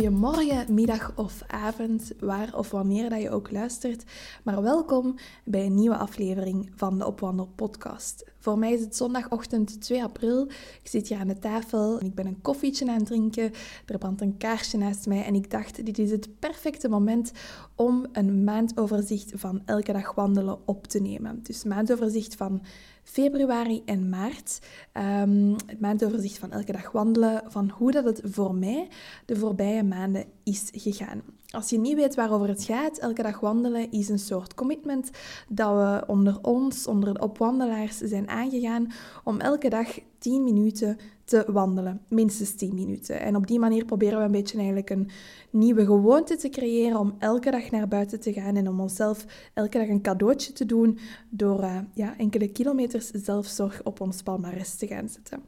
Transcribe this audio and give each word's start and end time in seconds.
Goedemorgen, 0.00 0.74
middag 0.74 1.12
of 1.16 1.42
avond, 1.46 2.12
waar 2.20 2.56
of 2.56 2.70
wanneer 2.70 3.10
dat 3.10 3.22
je 3.22 3.30
ook 3.30 3.50
luistert. 3.50 4.04
Maar 4.44 4.62
welkom 4.62 5.14
bij 5.44 5.66
een 5.66 5.74
nieuwe 5.74 5.96
aflevering 5.96 6.70
van 6.74 6.98
de 6.98 7.06
Opwandel 7.06 7.48
podcast. 7.54 8.24
Voor 8.38 8.58
mij 8.58 8.72
is 8.72 8.80
het 8.80 8.96
zondagochtend 8.96 9.80
2 9.80 10.02
april. 10.02 10.42
Ik 10.82 10.88
zit 10.88 11.08
hier 11.08 11.18
aan 11.18 11.26
de 11.26 11.38
tafel 11.38 11.98
en 11.98 12.06
ik 12.06 12.14
ben 12.14 12.26
een 12.26 12.40
koffietje 12.42 12.88
aan 12.88 12.94
het 12.94 13.06
drinken. 13.06 13.52
Er 13.86 13.98
brandt 13.98 14.20
een 14.20 14.36
kaarsje 14.36 14.76
naast 14.76 15.06
mij 15.06 15.24
en 15.24 15.34
ik 15.34 15.50
dacht, 15.50 15.86
dit 15.86 15.98
is 15.98 16.10
het 16.10 16.38
perfecte 16.38 16.88
moment 16.88 17.32
om 17.74 18.06
een 18.12 18.44
maandoverzicht 18.44 19.32
van 19.34 19.62
elke 19.64 19.92
dag 19.92 20.14
wandelen 20.14 20.58
op 20.64 20.86
te 20.86 21.00
nemen. 21.00 21.40
Dus 21.42 21.64
maandoverzicht 21.64 22.34
van 22.34 22.62
februari 23.10 23.82
en 23.84 24.08
maart. 24.08 24.58
Um, 24.92 25.56
het 25.66 25.80
maandoverzicht 25.80 26.38
van 26.38 26.52
elke 26.52 26.72
dag 26.72 26.92
wandelen, 26.92 27.42
van 27.46 27.70
hoe 27.70 27.90
dat 27.90 28.04
het 28.04 28.20
voor 28.24 28.54
mij 28.54 28.88
de 29.26 29.36
voorbije 29.36 29.82
maanden 29.82 30.24
is 30.44 30.68
gegaan. 30.72 31.22
Als 31.50 31.70
je 31.70 31.78
niet 31.78 31.96
weet 31.96 32.14
waarover 32.14 32.48
het 32.48 32.64
gaat, 32.64 32.98
elke 32.98 33.22
dag 33.22 33.40
wandelen 33.40 33.90
is 33.90 34.08
een 34.08 34.18
soort 34.18 34.54
commitment 34.54 35.10
dat 35.48 35.70
we 35.70 36.04
onder 36.06 36.38
ons, 36.42 36.86
onder 36.86 37.14
de 37.14 37.20
opwandelaars, 37.20 37.96
zijn 37.96 38.28
aangegaan 38.28 38.92
om 39.24 39.40
elke 39.40 39.68
dag 39.68 39.98
10 40.18 40.44
minuten 40.44 40.98
te 41.30 41.44
wandelen. 41.46 42.00
Minstens 42.08 42.54
10 42.54 42.74
minuten. 42.74 43.20
En 43.20 43.36
op 43.36 43.46
die 43.46 43.58
manier 43.58 43.84
proberen 43.84 44.18
we 44.18 44.24
een 44.24 44.30
beetje 44.30 44.56
eigenlijk 44.56 44.90
een 44.90 45.10
nieuwe 45.50 45.84
gewoonte 45.84 46.36
te 46.36 46.48
creëren 46.48 46.98
om 46.98 47.14
elke 47.18 47.50
dag 47.50 47.70
naar 47.70 47.88
buiten 47.88 48.20
te 48.20 48.32
gaan 48.32 48.56
en 48.56 48.68
om 48.68 48.80
onszelf 48.80 49.24
elke 49.54 49.78
dag 49.78 49.88
een 49.88 50.02
cadeautje 50.02 50.52
te 50.52 50.66
doen 50.66 50.98
door 51.28 51.60
uh, 51.60 51.78
ja, 51.94 52.18
enkele 52.18 52.48
kilometers 52.48 53.10
zelfzorg 53.10 53.82
op 53.84 54.00
ons 54.00 54.22
palmarès 54.22 54.74
te 54.74 54.86
gaan 54.86 55.08
zetten. 55.08 55.42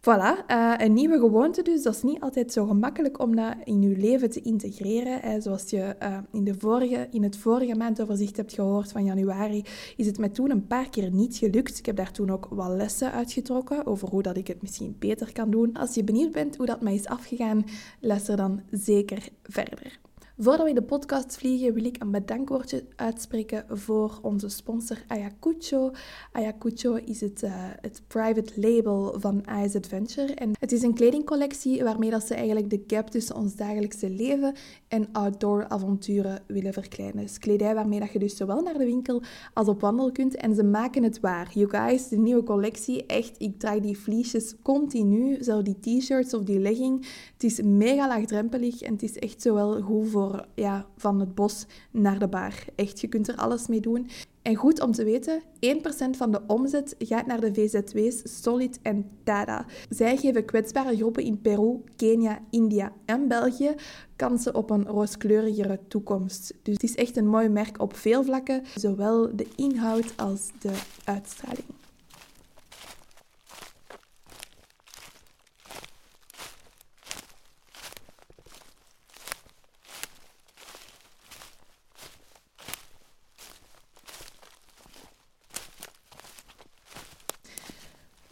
Voilà, 0.00 0.44
uh, 0.50 0.74
een 0.76 0.92
nieuwe 0.92 1.18
gewoonte 1.18 1.62
dus. 1.62 1.82
Dat 1.82 1.94
is 1.94 2.02
niet 2.02 2.20
altijd 2.20 2.52
zo 2.52 2.66
gemakkelijk 2.66 3.20
om 3.20 3.36
dat 3.36 3.54
in 3.64 3.82
je 3.82 3.96
leven 3.96 4.30
te 4.30 4.42
integreren. 4.42 5.20
Hè. 5.20 5.40
Zoals 5.40 5.70
je 5.70 5.96
uh, 6.02 6.18
in, 6.32 6.44
de 6.44 6.54
vorige, 6.58 7.08
in 7.10 7.22
het 7.22 7.36
vorige 7.36 7.74
maandoverzicht 7.74 8.36
hebt 8.36 8.52
gehoord 8.52 8.92
van 8.92 9.04
januari, 9.04 9.64
is 9.96 10.06
het 10.06 10.18
mij 10.18 10.28
toen 10.28 10.50
een 10.50 10.66
paar 10.66 10.90
keer 10.90 11.10
niet 11.10 11.36
gelukt. 11.36 11.78
Ik 11.78 11.86
heb 11.86 11.96
daar 11.96 12.12
toen 12.12 12.30
ook 12.30 12.46
wat 12.50 12.68
lessen 12.68 13.12
uitgetrokken 13.12 13.86
over 13.86 14.08
hoe 14.08 14.22
dat 14.22 14.36
ik 14.36 14.46
het 14.46 14.62
misschien 14.62 14.96
beter 14.98 15.32
kan 15.32 15.50
doen. 15.50 15.72
Als 15.72 15.94
je 15.94 16.04
benieuwd 16.04 16.32
bent 16.32 16.56
hoe 16.56 16.66
dat 16.66 16.80
mij 16.80 16.94
is 16.94 17.06
afgegaan, 17.06 17.64
luister 18.00 18.36
dan 18.36 18.60
zeker 18.70 19.28
verder. 19.42 19.98
Voordat 20.38 20.66
we 20.66 20.72
de 20.72 20.82
podcast 20.82 21.36
vliegen, 21.36 21.74
wil 21.74 21.84
ik 21.84 22.02
een 22.02 22.10
bedankwoordje 22.10 22.84
uitspreken 22.96 23.64
voor 23.68 24.18
onze 24.22 24.48
sponsor 24.48 25.04
Ayacucho. 25.06 25.90
Ayacucho 26.32 26.94
is 26.94 27.20
het, 27.20 27.42
uh, 27.42 27.50
het 27.80 28.02
private 28.06 28.52
label 28.60 29.14
van 29.20 29.44
Ice 29.64 29.76
Adventure. 29.76 30.34
En 30.34 30.50
het 30.58 30.72
is 30.72 30.82
een 30.82 30.94
kledingcollectie 30.94 31.84
waarmee 31.84 32.10
dat 32.10 32.26
ze 32.26 32.34
eigenlijk 32.34 32.70
de 32.70 32.82
gap 32.86 33.10
tussen 33.10 33.36
ons 33.36 33.54
dagelijkse 33.54 34.10
leven 34.10 34.54
en 34.88 35.12
outdoor 35.12 35.68
avonturen 35.68 36.42
willen 36.46 36.72
verkleinen. 36.72 37.22
Dus 37.22 37.38
kledij 37.38 37.74
waarmee 37.74 38.00
dat 38.00 38.12
je 38.12 38.18
dus 38.18 38.36
zowel 38.36 38.62
naar 38.62 38.78
de 38.78 38.84
winkel 38.84 39.22
als 39.54 39.68
op 39.68 39.80
wandel 39.80 40.12
kunt. 40.12 40.34
En 40.34 40.54
ze 40.54 40.64
maken 40.64 41.02
het 41.02 41.20
waar. 41.20 41.50
You 41.54 41.68
guys, 41.70 42.08
de 42.08 42.18
nieuwe 42.18 42.42
collectie, 42.42 43.06
echt, 43.06 43.34
ik 43.38 43.58
draag 43.58 43.80
die 43.80 43.98
vliesjes 43.98 44.54
continu. 44.62 45.42
Zo 45.44 45.62
die 45.62 45.78
t-shirts 45.80 46.34
of 46.34 46.42
die 46.42 46.58
legging. 46.58 47.06
Het 47.32 47.44
is 47.44 47.60
mega 47.62 48.08
laagdrempelig 48.08 48.82
en 48.82 48.92
het 48.92 49.02
is 49.02 49.18
echt 49.18 49.42
zowel 49.42 49.80
goed 49.80 50.08
voor 50.08 50.24
ja, 50.54 50.86
van 50.96 51.20
het 51.20 51.34
bos 51.34 51.66
naar 51.90 52.18
de 52.18 52.28
bar. 52.28 52.54
Echt, 52.74 53.00
je 53.00 53.08
kunt 53.08 53.28
er 53.28 53.36
alles 53.36 53.66
mee 53.66 53.80
doen. 53.80 54.08
En 54.42 54.54
goed 54.54 54.80
om 54.80 54.92
te 54.92 55.04
weten, 55.04 55.42
1% 55.42 55.46
van 56.16 56.30
de 56.30 56.40
omzet 56.46 56.94
gaat 56.98 57.26
naar 57.26 57.40
de 57.40 57.54
VZW's 57.54 58.42
Solid 58.42 58.78
en 58.82 59.10
Tada. 59.24 59.66
Zij 59.88 60.16
geven 60.16 60.44
kwetsbare 60.44 60.96
groepen 60.96 61.22
in 61.22 61.40
Peru, 61.40 61.82
Kenia, 61.96 62.38
India 62.50 62.92
en 63.04 63.28
België 63.28 63.74
kansen 64.16 64.54
op 64.54 64.70
een 64.70 64.86
rooskleurigere 64.86 65.78
toekomst. 65.88 66.54
Dus 66.62 66.74
het 66.74 66.82
is 66.82 66.94
echt 66.94 67.16
een 67.16 67.28
mooi 67.28 67.48
merk 67.48 67.80
op 67.80 67.96
veel 67.96 68.24
vlakken, 68.24 68.62
zowel 68.74 69.36
de 69.36 69.46
inhoud 69.56 70.12
als 70.16 70.50
de 70.58 70.82
uitstraling. 71.04 71.75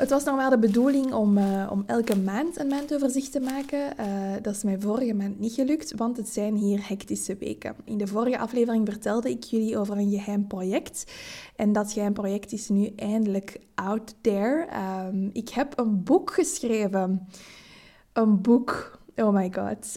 Het 0.04 0.12
was 0.12 0.24
nog 0.24 0.36
wel 0.36 0.50
de 0.50 0.58
bedoeling 0.58 1.12
om, 1.12 1.38
uh, 1.38 1.68
om 1.70 1.84
elke 1.86 2.16
maand 2.16 2.58
een 2.58 2.66
maandoverzicht 2.66 3.32
te 3.32 3.40
maken. 3.40 3.92
Uh, 4.00 4.32
dat 4.42 4.54
is 4.54 4.62
mij 4.62 4.80
vorige 4.80 5.14
maand 5.14 5.38
niet 5.38 5.52
gelukt, 5.52 5.94
want 5.96 6.16
het 6.16 6.28
zijn 6.28 6.56
hier 6.56 6.88
hectische 6.88 7.36
weken. 7.36 7.76
In 7.84 7.98
de 7.98 8.06
vorige 8.06 8.38
aflevering 8.38 8.88
vertelde 8.88 9.30
ik 9.30 9.42
jullie 9.44 9.78
over 9.78 9.96
een 9.96 10.10
geheim 10.10 10.46
project. 10.46 11.12
En 11.56 11.72
dat 11.72 11.92
geheim 11.92 12.12
project 12.12 12.52
is 12.52 12.68
nu 12.68 12.92
eindelijk 12.96 13.60
out 13.74 14.14
there. 14.20 14.68
Um, 15.08 15.30
ik 15.32 15.48
heb 15.48 15.78
een 15.78 16.02
boek 16.02 16.32
geschreven. 16.32 17.28
Een 18.12 18.40
boek. 18.40 19.00
Oh 19.16 19.34
my 19.34 19.52
god. 19.54 19.96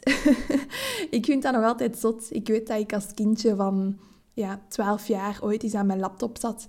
ik 1.17 1.25
vind 1.25 1.43
dat 1.43 1.53
nog 1.53 1.63
altijd 1.63 1.97
zot. 1.97 2.27
Ik 2.29 2.47
weet 2.47 2.67
dat 2.67 2.79
ik 2.79 2.93
als 2.93 3.13
kindje 3.13 3.55
van 3.55 3.97
ja, 4.33 4.61
12 4.67 5.07
jaar 5.07 5.37
ooit 5.41 5.63
eens 5.63 5.73
aan 5.73 5.85
mijn 5.85 5.99
laptop 5.99 6.37
zat. 6.37 6.65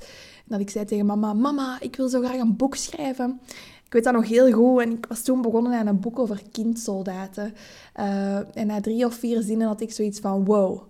Dat 0.48 0.60
ik 0.60 0.70
zei 0.70 0.84
tegen 0.84 1.06
mama, 1.06 1.32
mama, 1.32 1.76
ik 1.80 1.96
wil 1.96 2.08
zo 2.08 2.20
graag 2.20 2.40
een 2.40 2.56
boek 2.56 2.74
schrijven. 2.74 3.40
Ik 3.84 3.92
weet 3.92 4.04
dat 4.04 4.12
nog 4.12 4.28
heel 4.28 4.52
goed 4.52 4.80
en 4.80 4.90
ik 4.90 5.06
was 5.08 5.22
toen 5.22 5.42
begonnen 5.42 5.78
aan 5.78 5.86
een 5.86 6.00
boek 6.00 6.18
over 6.18 6.42
kindsoldaten. 6.52 7.54
Uh, 7.96 8.56
en 8.56 8.66
na 8.66 8.80
drie 8.80 9.04
of 9.04 9.14
vier 9.14 9.42
zinnen 9.42 9.66
had 9.66 9.80
ik 9.80 9.92
zoiets 9.92 10.20
van, 10.20 10.44
wow, 10.44 10.82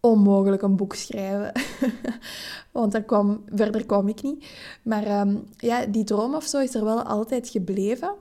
onmogelijk 0.00 0.62
een 0.62 0.76
boek 0.76 0.94
schrijven. 0.94 1.52
Want 2.72 2.92
daar 2.92 3.02
kwam, 3.02 3.42
verder 3.54 3.86
kwam 3.86 4.08
ik 4.08 4.22
niet. 4.22 4.46
Maar 4.82 5.20
um, 5.20 5.44
ja, 5.56 5.86
die 5.86 6.04
droom 6.04 6.34
of 6.34 6.44
zo 6.44 6.58
is 6.58 6.74
er 6.74 6.84
wel 6.84 7.02
altijd 7.02 7.48
gebleven. 7.48 8.14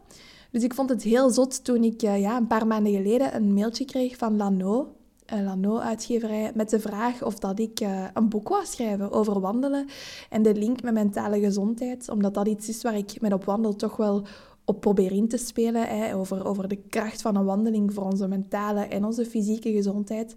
Dus 0.52 0.64
ik 0.64 0.74
vond 0.74 0.90
het 0.90 1.04
heel 1.04 1.30
zot 1.30 1.64
toen 1.64 1.84
ik 1.84 2.04
uh, 2.04 2.20
ja, 2.20 2.38
een 2.38 2.48
paar 2.48 2.68
maanden 2.68 2.94
geleden 2.94 3.36
een 3.36 3.54
mailtje 3.54 3.86
kreeg 3.86 4.18
van 4.18 4.38
Lano, 4.38 4.96
een 5.26 5.44
Lano-uitgeverij 5.44 6.52
met 6.56 6.70
de 6.70 6.80
vraag 6.80 7.24
of 7.24 7.40
dat 7.40 7.60
ik 7.60 7.82
uh, 7.82 8.04
een 8.14 8.30
boek 8.30 8.50
wou 8.50 8.66
schrijven 8.66 9.12
over 9.12 9.40
wandelen 9.40 9.88
en 10.30 10.42
de 10.42 10.56
link 10.56 10.82
met 10.82 10.94
mentale 10.94 11.40
gezondheid, 11.40 12.10
omdat 12.10 12.34
dat 12.34 12.48
iets 12.48 12.70
is 12.70 12.82
waar 12.82 12.98
ik 12.98 13.22
met 13.22 13.34
op 13.34 13.44
wandel 13.44 13.76
toch 13.76 13.96
wel 13.96 14.26
op 14.66 14.82
probeer 14.82 15.12
in 15.12 15.28
te 15.28 15.38
spelen, 15.38 15.88
hè, 15.88 16.16
over, 16.16 16.46
over 16.46 16.68
de 16.68 16.82
kracht 16.90 17.22
van 17.22 17.36
een 17.36 17.46
wandeling 17.46 17.94
voor 17.94 18.04
onze 18.04 18.28
mentale 18.28 18.82
en 18.82 19.06
onze 19.06 19.26
fysieke 19.26 19.72
gezondheid. 19.72 20.36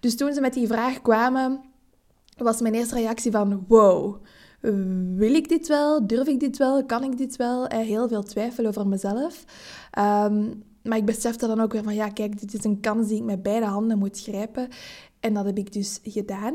Dus 0.00 0.16
toen 0.16 0.32
ze 0.32 0.40
met 0.40 0.54
die 0.54 0.66
vraag 0.66 1.02
kwamen, 1.02 1.60
was 2.36 2.60
mijn 2.60 2.74
eerste 2.74 2.94
reactie 2.94 3.30
van 3.30 3.64
wow, 3.68 4.16
wil 5.14 5.34
ik 5.34 5.48
dit 5.48 5.68
wel? 5.68 6.06
Durf 6.06 6.26
ik 6.26 6.40
dit 6.40 6.56
wel? 6.56 6.84
Kan 6.84 7.04
ik 7.04 7.18
dit 7.18 7.36
wel? 7.36 7.66
Heel 7.66 8.08
veel 8.08 8.22
twijfel 8.22 8.66
over 8.66 8.86
mezelf. 8.86 9.44
Um, 9.98 10.62
maar 10.88 10.98
ik 10.98 11.04
besefte 11.04 11.46
dan 11.46 11.60
ook 11.60 11.72
weer 11.72 11.82
van, 11.82 11.94
ja, 11.94 12.08
kijk, 12.08 12.40
dit 12.40 12.54
is 12.54 12.64
een 12.64 12.80
kans 12.80 13.08
die 13.08 13.16
ik 13.16 13.24
met 13.24 13.42
beide 13.42 13.66
handen 13.66 13.98
moet 13.98 14.20
grijpen. 14.20 14.68
En 15.20 15.34
dat 15.34 15.44
heb 15.44 15.58
ik 15.58 15.72
dus 15.72 16.00
gedaan. 16.02 16.54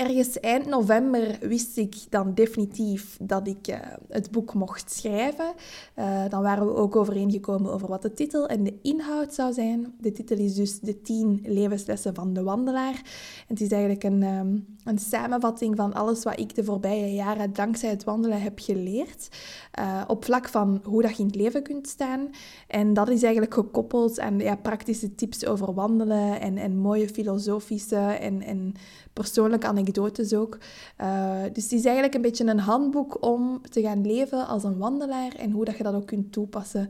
Ergens 0.00 0.40
eind 0.40 0.66
november 0.66 1.38
wist 1.40 1.76
ik 1.76 1.96
dan 2.08 2.34
definitief 2.34 3.16
dat 3.20 3.46
ik 3.46 3.68
uh, 3.68 3.76
het 4.08 4.30
boek 4.30 4.54
mocht 4.54 4.92
schrijven. 4.92 5.52
Uh, 5.98 6.24
dan 6.28 6.42
waren 6.42 6.66
we 6.66 6.74
ook 6.74 6.96
overeengekomen 6.96 7.72
over 7.72 7.88
wat 7.88 8.02
de 8.02 8.12
titel 8.12 8.46
en 8.46 8.64
de 8.64 8.78
inhoud 8.82 9.34
zou 9.34 9.52
zijn. 9.52 9.94
De 9.98 10.12
titel 10.12 10.36
is 10.36 10.54
dus 10.54 10.80
De 10.80 11.00
10 11.00 11.40
levenslessen 11.44 12.14
van 12.14 12.32
de 12.32 12.42
wandelaar. 12.42 13.02
Het 13.46 13.60
is 13.60 13.70
eigenlijk 13.70 14.04
een, 14.04 14.22
um, 14.22 14.66
een 14.84 14.98
samenvatting 14.98 15.76
van 15.76 15.92
alles 15.92 16.22
wat 16.22 16.40
ik 16.40 16.54
de 16.54 16.64
voorbije 16.64 17.14
jaren 17.14 17.52
dankzij 17.52 17.90
het 17.90 18.04
wandelen 18.04 18.42
heb 18.42 18.58
geleerd. 18.58 19.28
Uh, 19.80 20.02
op 20.06 20.24
vlak 20.24 20.48
van 20.48 20.80
hoe 20.84 21.02
dat 21.02 21.16
je 21.16 21.18
in 21.22 21.26
het 21.26 21.36
leven 21.36 21.62
kunt 21.62 21.88
staan. 21.88 22.30
En 22.66 22.92
dat 22.92 23.08
is 23.08 23.22
eigenlijk 23.22 23.54
gekoppeld 23.54 24.20
aan 24.20 24.38
ja, 24.38 24.56
praktische 24.56 25.14
tips 25.14 25.46
over 25.46 25.74
wandelen 25.74 26.40
en, 26.40 26.56
en 26.56 26.76
mooie 26.76 27.08
filosofische 27.08 27.96
en, 27.96 28.42
en 28.42 28.74
persoonlijke 29.12 29.66
anekdotes 29.66 29.88
anekdotes 29.96 30.34
ook. 30.34 30.58
Uh, 31.00 31.42
dus 31.52 31.62
het 31.62 31.72
is 31.72 31.84
eigenlijk 31.84 32.14
een 32.14 32.22
beetje 32.22 32.46
een 32.46 32.58
handboek 32.58 33.24
om 33.24 33.60
te 33.70 33.80
gaan 33.80 34.06
leven 34.06 34.46
als 34.46 34.64
een 34.64 34.78
wandelaar 34.78 35.34
en 35.34 35.50
hoe 35.50 35.64
dat 35.64 35.76
je 35.76 35.82
dat 35.82 35.94
ook 35.94 36.06
kunt 36.06 36.32
toepassen 36.32 36.88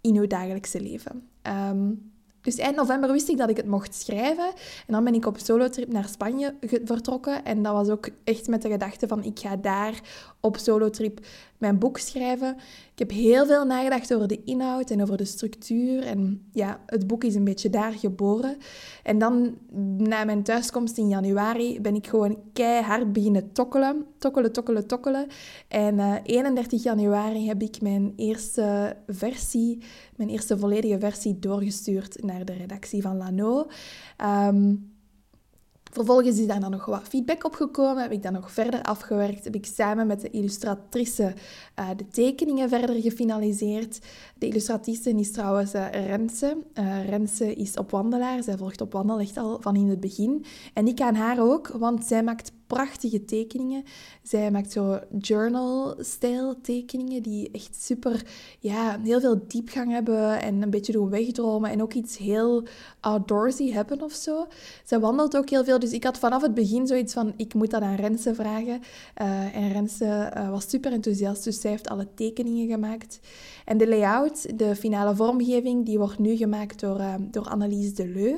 in 0.00 0.14
je 0.14 0.26
dagelijkse 0.26 0.80
leven. 0.80 1.28
Um, 1.70 2.12
dus 2.40 2.56
eind 2.58 2.76
november 2.76 3.12
wist 3.12 3.28
ik 3.28 3.36
dat 3.36 3.50
ik 3.50 3.56
het 3.56 3.66
mocht 3.66 3.94
schrijven. 3.94 4.46
En 4.86 4.92
dan 4.92 5.04
ben 5.04 5.14
ik 5.14 5.26
op 5.26 5.38
solotrip 5.38 5.92
naar 5.92 6.08
Spanje 6.08 6.54
vertrokken. 6.84 7.44
En 7.44 7.62
dat 7.62 7.72
was 7.72 7.88
ook 7.88 8.08
echt 8.24 8.48
met 8.48 8.62
de 8.62 8.70
gedachte 8.70 9.08
van 9.08 9.24
ik 9.24 9.38
ga 9.38 9.56
daar 9.56 10.00
op 10.40 10.56
solotrip 10.56 11.20
mijn 11.58 11.78
boek 11.78 11.98
schrijven. 11.98 12.56
Ik 12.92 12.98
heb 12.98 13.10
heel 13.10 13.46
veel 13.46 13.64
nagedacht 13.64 14.14
over 14.14 14.28
de 14.28 14.44
inhoud 14.44 14.90
en 14.90 15.02
over 15.02 15.16
de 15.16 15.24
structuur. 15.24 16.02
En 16.02 16.48
ja, 16.52 16.80
het 16.86 17.06
boek 17.06 17.24
is 17.24 17.34
een 17.34 17.44
beetje 17.44 17.70
daar 17.70 17.92
geboren. 17.92 18.56
En 19.02 19.18
dan, 19.18 19.58
na 19.96 20.24
mijn 20.24 20.42
thuiskomst 20.42 20.98
in 20.98 21.08
januari, 21.08 21.80
ben 21.80 21.94
ik 21.94 22.06
gewoon 22.06 22.38
keihard 22.52 23.12
beginnen 23.12 23.52
tokkelen. 23.52 24.06
Tokkelen, 24.18 24.52
tokkelen, 24.52 24.86
tokkelen. 24.86 25.26
En 25.68 25.94
uh, 25.94 26.14
eh, 26.14 26.20
31 26.24 26.82
januari 26.82 27.48
heb 27.48 27.62
ik 27.62 27.80
mijn 27.80 28.12
eerste 28.16 28.96
versie, 29.06 29.78
mijn 30.16 30.28
eerste 30.28 30.58
volledige 30.58 30.98
versie 30.98 31.38
doorgestuurd 31.38 32.22
naar 32.22 32.44
de 32.44 32.52
redactie 32.52 33.02
van 33.02 33.16
Lano. 33.16 33.66
Um, 34.24 34.96
Vervolgens 35.90 36.38
is 36.38 36.46
daar 36.46 36.60
dan 36.60 36.70
nog 36.70 36.84
wat 36.84 37.08
feedback 37.08 37.44
op 37.44 37.54
gekomen, 37.54 38.02
heb 38.02 38.12
ik 38.12 38.22
dat 38.22 38.32
nog 38.32 38.50
verder 38.50 38.82
afgewerkt, 38.82 39.44
heb 39.44 39.54
ik 39.54 39.66
samen 39.66 40.06
met 40.06 40.20
de 40.20 40.30
illustratrice 40.30 41.34
uh, 41.78 41.88
de 41.96 42.08
tekeningen 42.08 42.68
verder 42.68 43.00
gefinaliseerd. 43.00 43.98
De 44.38 44.46
illustratrice 44.46 45.10
is 45.10 45.32
trouwens 45.32 45.74
uh. 45.74 46.56
Uh, 46.74 47.08
Rense 47.08 47.54
is 47.54 47.76
op 47.76 47.90
wandelaar, 47.90 48.42
zij 48.42 48.56
volgt 48.56 48.80
op 48.80 48.92
wandel 48.92 49.18
echt 49.18 49.36
al 49.36 49.58
van 49.60 49.76
in 49.76 49.88
het 49.88 50.00
begin. 50.00 50.44
En 50.74 50.86
ik 50.86 51.00
aan 51.00 51.14
haar 51.14 51.40
ook, 51.40 51.68
want 51.68 52.04
zij 52.04 52.22
maakt 52.22 52.52
prachtige 52.66 53.24
tekeningen. 53.24 53.84
Zij 54.22 54.50
maakt 54.50 54.72
zo 54.72 54.98
journal-stijl 55.18 56.60
tekeningen 56.60 57.22
die 57.22 57.50
echt 57.50 57.82
super, 57.82 58.26
ja, 58.58 58.98
heel 59.02 59.20
veel 59.20 59.44
diepgang 59.48 59.90
hebben 59.90 60.40
en 60.40 60.62
een 60.62 60.70
beetje 60.70 60.92
doen 60.92 61.10
wegdromen 61.10 61.70
en 61.70 61.82
ook 61.82 61.92
iets 61.92 62.16
heel 62.18 62.66
outdoorsy 63.00 63.72
hebben 63.72 64.02
of 64.02 64.12
zo. 64.12 64.46
Zij 64.84 65.00
wandelt 65.00 65.36
ook 65.36 65.50
heel 65.50 65.64
veel, 65.64 65.78
dus 65.78 65.92
ik 65.92 66.04
had 66.04 66.18
vanaf 66.18 66.42
het 66.42 66.54
begin 66.54 66.86
zoiets 66.86 67.12
van, 67.12 67.32
ik 67.36 67.54
moet 67.54 67.70
dat 67.70 67.82
aan 67.82 67.94
Rense 67.94 68.34
vragen. 68.34 68.80
Uh, 69.22 69.56
en 69.56 69.72
Rense 69.72 70.32
was 70.50 70.68
super 70.68 70.92
enthousiast, 70.92 71.44
dus 71.44 71.60
zij 71.60 71.67
heeft 71.68 71.88
alle 71.88 72.08
tekeningen 72.14 72.68
gemaakt. 72.68 73.20
En 73.68 73.78
de 73.78 73.88
layout, 73.88 74.58
de 74.58 74.76
finale 74.76 75.16
vormgeving, 75.16 75.86
die 75.86 75.98
wordt 75.98 76.18
nu 76.18 76.36
gemaakt 76.36 76.80
door, 76.80 76.98
uh, 76.98 77.14
door 77.20 77.48
Annelies 77.48 77.94
Deleu. 77.94 78.34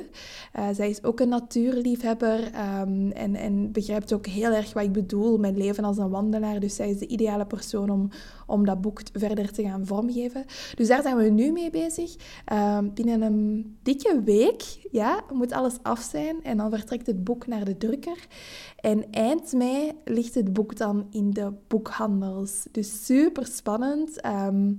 zij 0.73 0.89
is 0.89 1.03
ook 1.03 1.19
een 1.19 1.29
natuurliefhebber 1.29 2.39
um, 2.45 3.11
en, 3.11 3.35
en 3.35 3.71
begrijpt 3.71 4.13
ook 4.13 4.25
heel 4.25 4.51
erg 4.51 4.73
wat 4.73 4.83
ik 4.83 4.91
bedoel 4.91 5.37
met 5.37 5.57
leven 5.57 5.83
als 5.83 5.97
een 5.97 6.09
wandelaar. 6.09 6.59
Dus 6.59 6.75
zij 6.75 6.89
is 6.89 6.97
de 6.97 7.07
ideale 7.07 7.45
persoon 7.45 7.89
om, 7.89 8.09
om 8.45 8.65
dat 8.65 8.81
boek 8.81 9.01
verder 9.13 9.51
te 9.51 9.63
gaan 9.63 9.85
vormgeven. 9.85 10.45
Dus 10.75 10.87
daar 10.87 11.01
zijn 11.01 11.17
we 11.17 11.29
nu 11.29 11.51
mee 11.51 11.69
bezig. 11.69 12.15
Ehm, 12.45 12.89
binnen 12.93 13.21
een 13.21 13.77
dikke 13.83 14.21
week 14.23 14.87
ja, 14.91 15.23
moet 15.33 15.51
alles 15.51 15.77
af 15.81 16.01
zijn 16.01 16.43
en 16.43 16.57
dan 16.57 16.69
vertrekt 16.69 17.05
het 17.05 17.23
boek 17.23 17.47
naar 17.47 17.65
de 17.65 17.77
drukker. 17.77 18.27
En 18.75 19.11
eind 19.11 19.53
mei 19.53 19.91
ligt 20.05 20.35
het 20.35 20.53
boek 20.53 20.77
dan 20.77 21.07
in 21.11 21.31
de 21.31 21.53
boekhandels. 21.67 22.67
Dus 22.71 23.05
super 23.05 23.45
spannend. 23.45 24.21
Ehm, 24.21 24.69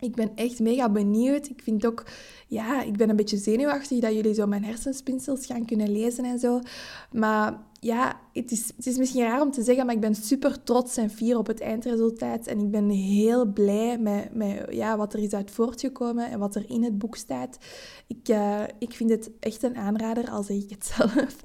ik 0.00 0.14
ben 0.14 0.30
echt 0.34 0.60
mega 0.60 0.90
benieuwd. 0.90 1.48
Ik 1.48 1.62
vind 1.62 1.86
ook, 1.86 2.06
ja, 2.46 2.82
ik 2.82 2.96
ben 2.96 3.08
een 3.08 3.16
beetje 3.16 3.36
zenuwachtig 3.36 4.00
dat 4.00 4.14
jullie 4.14 4.34
zo 4.34 4.46
mijn 4.46 4.64
hersenspinsels 4.64 5.46
gaan 5.46 5.64
kunnen 5.64 5.92
lezen 5.92 6.24
en 6.24 6.38
zo. 6.38 6.60
Maar 7.12 7.60
ja, 7.80 8.20
het 8.32 8.50
is, 8.50 8.72
het 8.76 8.86
is 8.86 8.98
misschien 8.98 9.22
raar 9.22 9.40
om 9.40 9.50
te 9.50 9.62
zeggen, 9.62 9.86
maar 9.86 9.94
ik 9.94 10.00
ben 10.00 10.14
super 10.14 10.62
trots 10.62 10.96
en 10.96 11.10
fier 11.10 11.38
op 11.38 11.46
het 11.46 11.60
eindresultaat. 11.60 12.46
En 12.46 12.58
ik 12.58 12.70
ben 12.70 12.88
heel 12.88 13.46
blij 13.46 13.98
met, 13.98 14.34
met 14.34 14.66
ja, 14.70 14.96
wat 14.96 15.12
er 15.12 15.22
is 15.22 15.32
uit 15.32 15.50
voortgekomen 15.50 16.30
en 16.30 16.38
wat 16.38 16.54
er 16.54 16.70
in 16.70 16.84
het 16.84 16.98
boek 16.98 17.16
staat. 17.16 17.58
Ik, 18.08 18.28
uh, 18.28 18.62
ik 18.78 18.92
vind 18.92 19.10
het 19.10 19.30
echt 19.40 19.62
een 19.62 19.76
aanrader, 19.76 20.30
al 20.30 20.42
zeg 20.42 20.56
ik 20.56 20.70
het 20.70 20.86
zelf. 20.96 21.36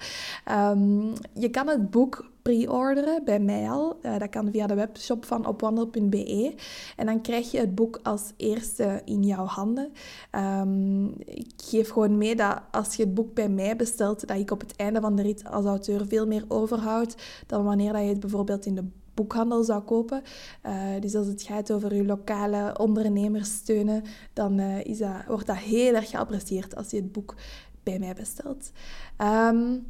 Um, 0.52 1.14
je 1.34 1.50
kan 1.50 1.68
het 1.68 1.90
boek 1.90 2.32
pre-orderen 2.42 3.24
bij 3.24 3.40
mij 3.40 3.70
al. 3.70 4.00
Uh, 4.02 4.20
dat 4.20 4.30
kan 4.30 4.52
via 4.52 4.68
de 4.68 4.74
webshop 4.74 5.26
van 5.26 5.46
opwandel.be. 5.46 6.56
En 6.96 7.06
dan 7.06 7.22
krijg 7.22 7.52
je 7.52 7.60
het 7.60 7.76
boek 7.76 8.00
als 8.04 8.32
eerste 8.38 9.02
in 9.06 9.24
jouw 9.24 9.46
handen. 9.46 9.92
Um, 10.32 11.14
ik 11.26 11.54
geef 11.58 11.90
gewoon 11.90 12.18
mee 12.18 12.36
dat 12.36 12.62
als 12.72 12.96
je 12.96 13.04
het 13.04 13.14
boek 13.14 13.34
bij 13.34 13.50
mij 13.50 13.76
bestelt, 13.76 14.28
dat 14.28 14.38
ik 14.38 14.52
op 14.52 14.60
het 14.60 14.76
einde 14.76 15.02
van 15.02 15.16
de 15.16 15.22
rit 15.22 15.50
als 15.50 15.66
auteur 15.66 16.08
veel 16.08 16.28
meer 16.28 16.46
overhoud 16.48 17.16
dan 17.48 17.64
wanneer 17.64 17.94
dat 17.94 18.02
je 18.02 18.08
het 18.08 18.20
bijvoorbeeld 18.20 18.66
in 18.66 18.76
de 18.76 18.86
boekhandel 19.14 19.64
zou 19.64 19.82
kopen. 19.82 20.22
Uh, 20.66 21.00
dus 21.00 21.16
als 21.16 21.28
het 21.28 21.42
gaat 21.42 21.72
over 21.72 21.96
je 21.96 22.06
lokale 22.06 22.78
ondernemers 22.78 23.54
steunen, 23.54 24.04
dan 24.34 24.60
uh, 24.60 24.84
is 24.84 24.98
dat, 24.98 25.26
wordt 25.28 25.48
dat 25.48 25.58
heel 25.58 25.94
erg 25.94 26.10
geapprecieerd 26.10 26.76
als 26.76 26.90
je 26.90 26.98
het 26.98 27.12
boek 27.12 27.36
bij 27.84 28.00
mij 28.00 28.14
bestelt. 28.14 28.72
Um, 29.18 29.86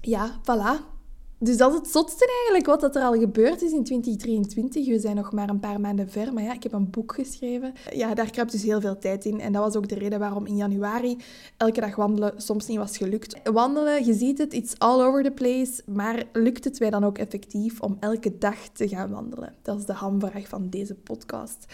ja, 0.00 0.40
voilà. 0.42 0.95
Dus 1.38 1.56
dat 1.56 1.72
is 1.72 1.78
het 1.78 1.88
zotste 1.88 2.26
eigenlijk, 2.26 2.66
wat 2.66 2.80
dat 2.80 2.96
er 2.96 3.02
al 3.02 3.18
gebeurd 3.18 3.62
is 3.62 3.72
in 3.72 3.84
2023. 3.84 4.86
We 4.86 4.98
zijn 4.98 5.16
nog 5.16 5.32
maar 5.32 5.48
een 5.48 5.60
paar 5.60 5.80
maanden 5.80 6.10
ver, 6.10 6.32
maar 6.32 6.42
ja, 6.42 6.52
ik 6.52 6.62
heb 6.62 6.72
een 6.72 6.90
boek 6.90 7.14
geschreven. 7.14 7.72
Ja, 7.92 8.14
daar 8.14 8.30
kruipt 8.30 8.52
dus 8.52 8.62
heel 8.62 8.80
veel 8.80 8.98
tijd 8.98 9.24
in. 9.24 9.40
En 9.40 9.52
dat 9.52 9.62
was 9.62 9.76
ook 9.76 9.88
de 9.88 9.94
reden 9.94 10.18
waarom 10.18 10.46
in 10.46 10.56
januari 10.56 11.16
elke 11.56 11.80
dag 11.80 11.96
wandelen 11.96 12.32
soms 12.36 12.66
niet 12.66 12.78
was 12.78 12.96
gelukt. 12.96 13.50
Wandelen, 13.52 14.04
je 14.04 14.14
ziet 14.14 14.38
het, 14.38 14.52
it's 14.52 14.74
all 14.78 15.02
over 15.02 15.22
the 15.22 15.30
place. 15.30 15.82
Maar 15.86 16.24
lukt 16.32 16.64
het 16.64 16.80
mij 16.80 16.90
dan 16.90 17.04
ook 17.04 17.18
effectief 17.18 17.80
om 17.80 17.96
elke 18.00 18.38
dag 18.38 18.68
te 18.72 18.88
gaan 18.88 19.10
wandelen? 19.10 19.54
Dat 19.62 19.78
is 19.78 19.84
de 19.84 19.92
hamvraag 19.92 20.48
van 20.48 20.68
deze 20.68 20.94
podcast. 20.94 21.64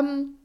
Um, 0.00 0.36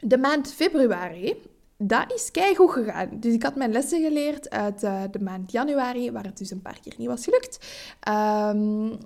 de 0.00 0.18
maand 0.18 0.52
februari 0.52 1.36
dat 1.82 2.12
is 2.12 2.30
keigoed 2.30 2.70
gegaan. 2.70 3.08
Dus 3.12 3.34
ik 3.34 3.42
had 3.42 3.56
mijn 3.56 3.72
lessen 3.72 4.02
geleerd 4.02 4.50
uit 4.50 4.82
uh, 4.82 5.02
de 5.10 5.22
maand 5.22 5.52
januari, 5.52 6.12
waar 6.12 6.24
het 6.24 6.38
dus 6.38 6.50
een 6.50 6.62
paar 6.62 6.78
keer 6.82 6.94
niet 6.96 7.08
was 7.08 7.24
gelukt. 7.24 7.58
Um, 8.08 8.98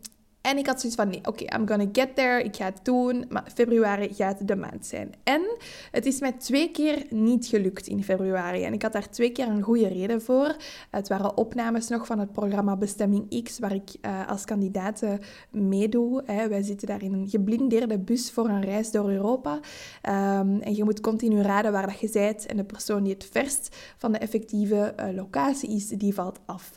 en 0.45 0.59
ik 0.59 0.67
had 0.67 0.81
zoiets 0.81 0.99
van, 0.99 1.09
nee, 1.09 1.21
oké, 1.23 1.45
I'm 1.57 1.69
gonna 1.69 1.87
get 1.93 2.15
there, 2.15 2.43
ik 2.43 2.57
ga 2.57 2.65
het 2.65 2.81
doen, 2.83 3.25
maar 3.29 3.45
februari 3.55 4.15
gaat 4.15 4.49
de 4.49 4.57
maand 4.57 4.87
zijn. 4.87 5.13
En 5.23 5.57
het 5.91 6.07
is 6.07 6.21
mij 6.21 6.33
twee 6.33 6.71
keer 6.71 7.07
niet 7.11 7.47
gelukt 7.47 7.87
in 7.87 8.05
februari. 8.05 8.63
En 8.63 8.73
ik 8.73 8.83
had 8.83 8.93
daar 8.93 9.11
twee 9.11 9.31
keer 9.31 9.49
een 9.49 9.63
goede 9.63 9.89
reden 9.89 10.23
voor. 10.23 10.57
Het 10.91 11.09
waren 11.09 11.37
opnames 11.37 11.89
nog 11.89 12.07
van 12.07 12.19
het 12.19 12.33
programma 12.33 12.77
Bestemming 12.77 13.43
X, 13.43 13.59
waar 13.59 13.75
ik 13.75 13.91
uh, 14.03 14.29
als 14.29 14.45
kandidaat 14.45 15.03
meedoe. 15.51 16.23
Hè. 16.27 16.49
Wij 16.49 16.63
zitten 16.63 16.89
daar 16.89 17.03
in 17.03 17.13
een 17.13 17.29
geblindeerde 17.29 17.99
bus 17.99 18.31
voor 18.31 18.49
een 18.49 18.63
reis 18.63 18.91
door 18.91 19.11
Europa. 19.11 19.55
Um, 19.55 20.61
en 20.61 20.75
je 20.75 20.85
moet 20.85 21.01
continu 21.01 21.41
raden 21.41 21.73
waar 21.73 21.87
dat 21.87 22.01
je 22.01 22.11
bent. 22.13 22.47
En 22.47 22.57
de 22.57 22.65
persoon 22.65 23.03
die 23.03 23.13
het 23.13 23.29
verst 23.31 23.77
van 23.97 24.13
de 24.13 24.19
effectieve 24.19 24.95
uh, 25.01 25.17
locatie 25.17 25.71
is, 25.71 25.89
die 25.89 26.15
valt 26.15 26.41
af. 26.45 26.71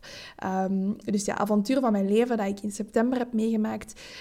Um, 0.66 0.96
dus 1.06 1.26
ja, 1.26 1.38
avontuur 1.38 1.80
van 1.80 1.92
mijn 1.92 2.10
leven 2.10 2.38
dat 2.38 2.48
ik 2.48 2.60
in 2.60 2.72
september 2.72 3.18
heb 3.18 3.34
meegemaakt 3.34 3.56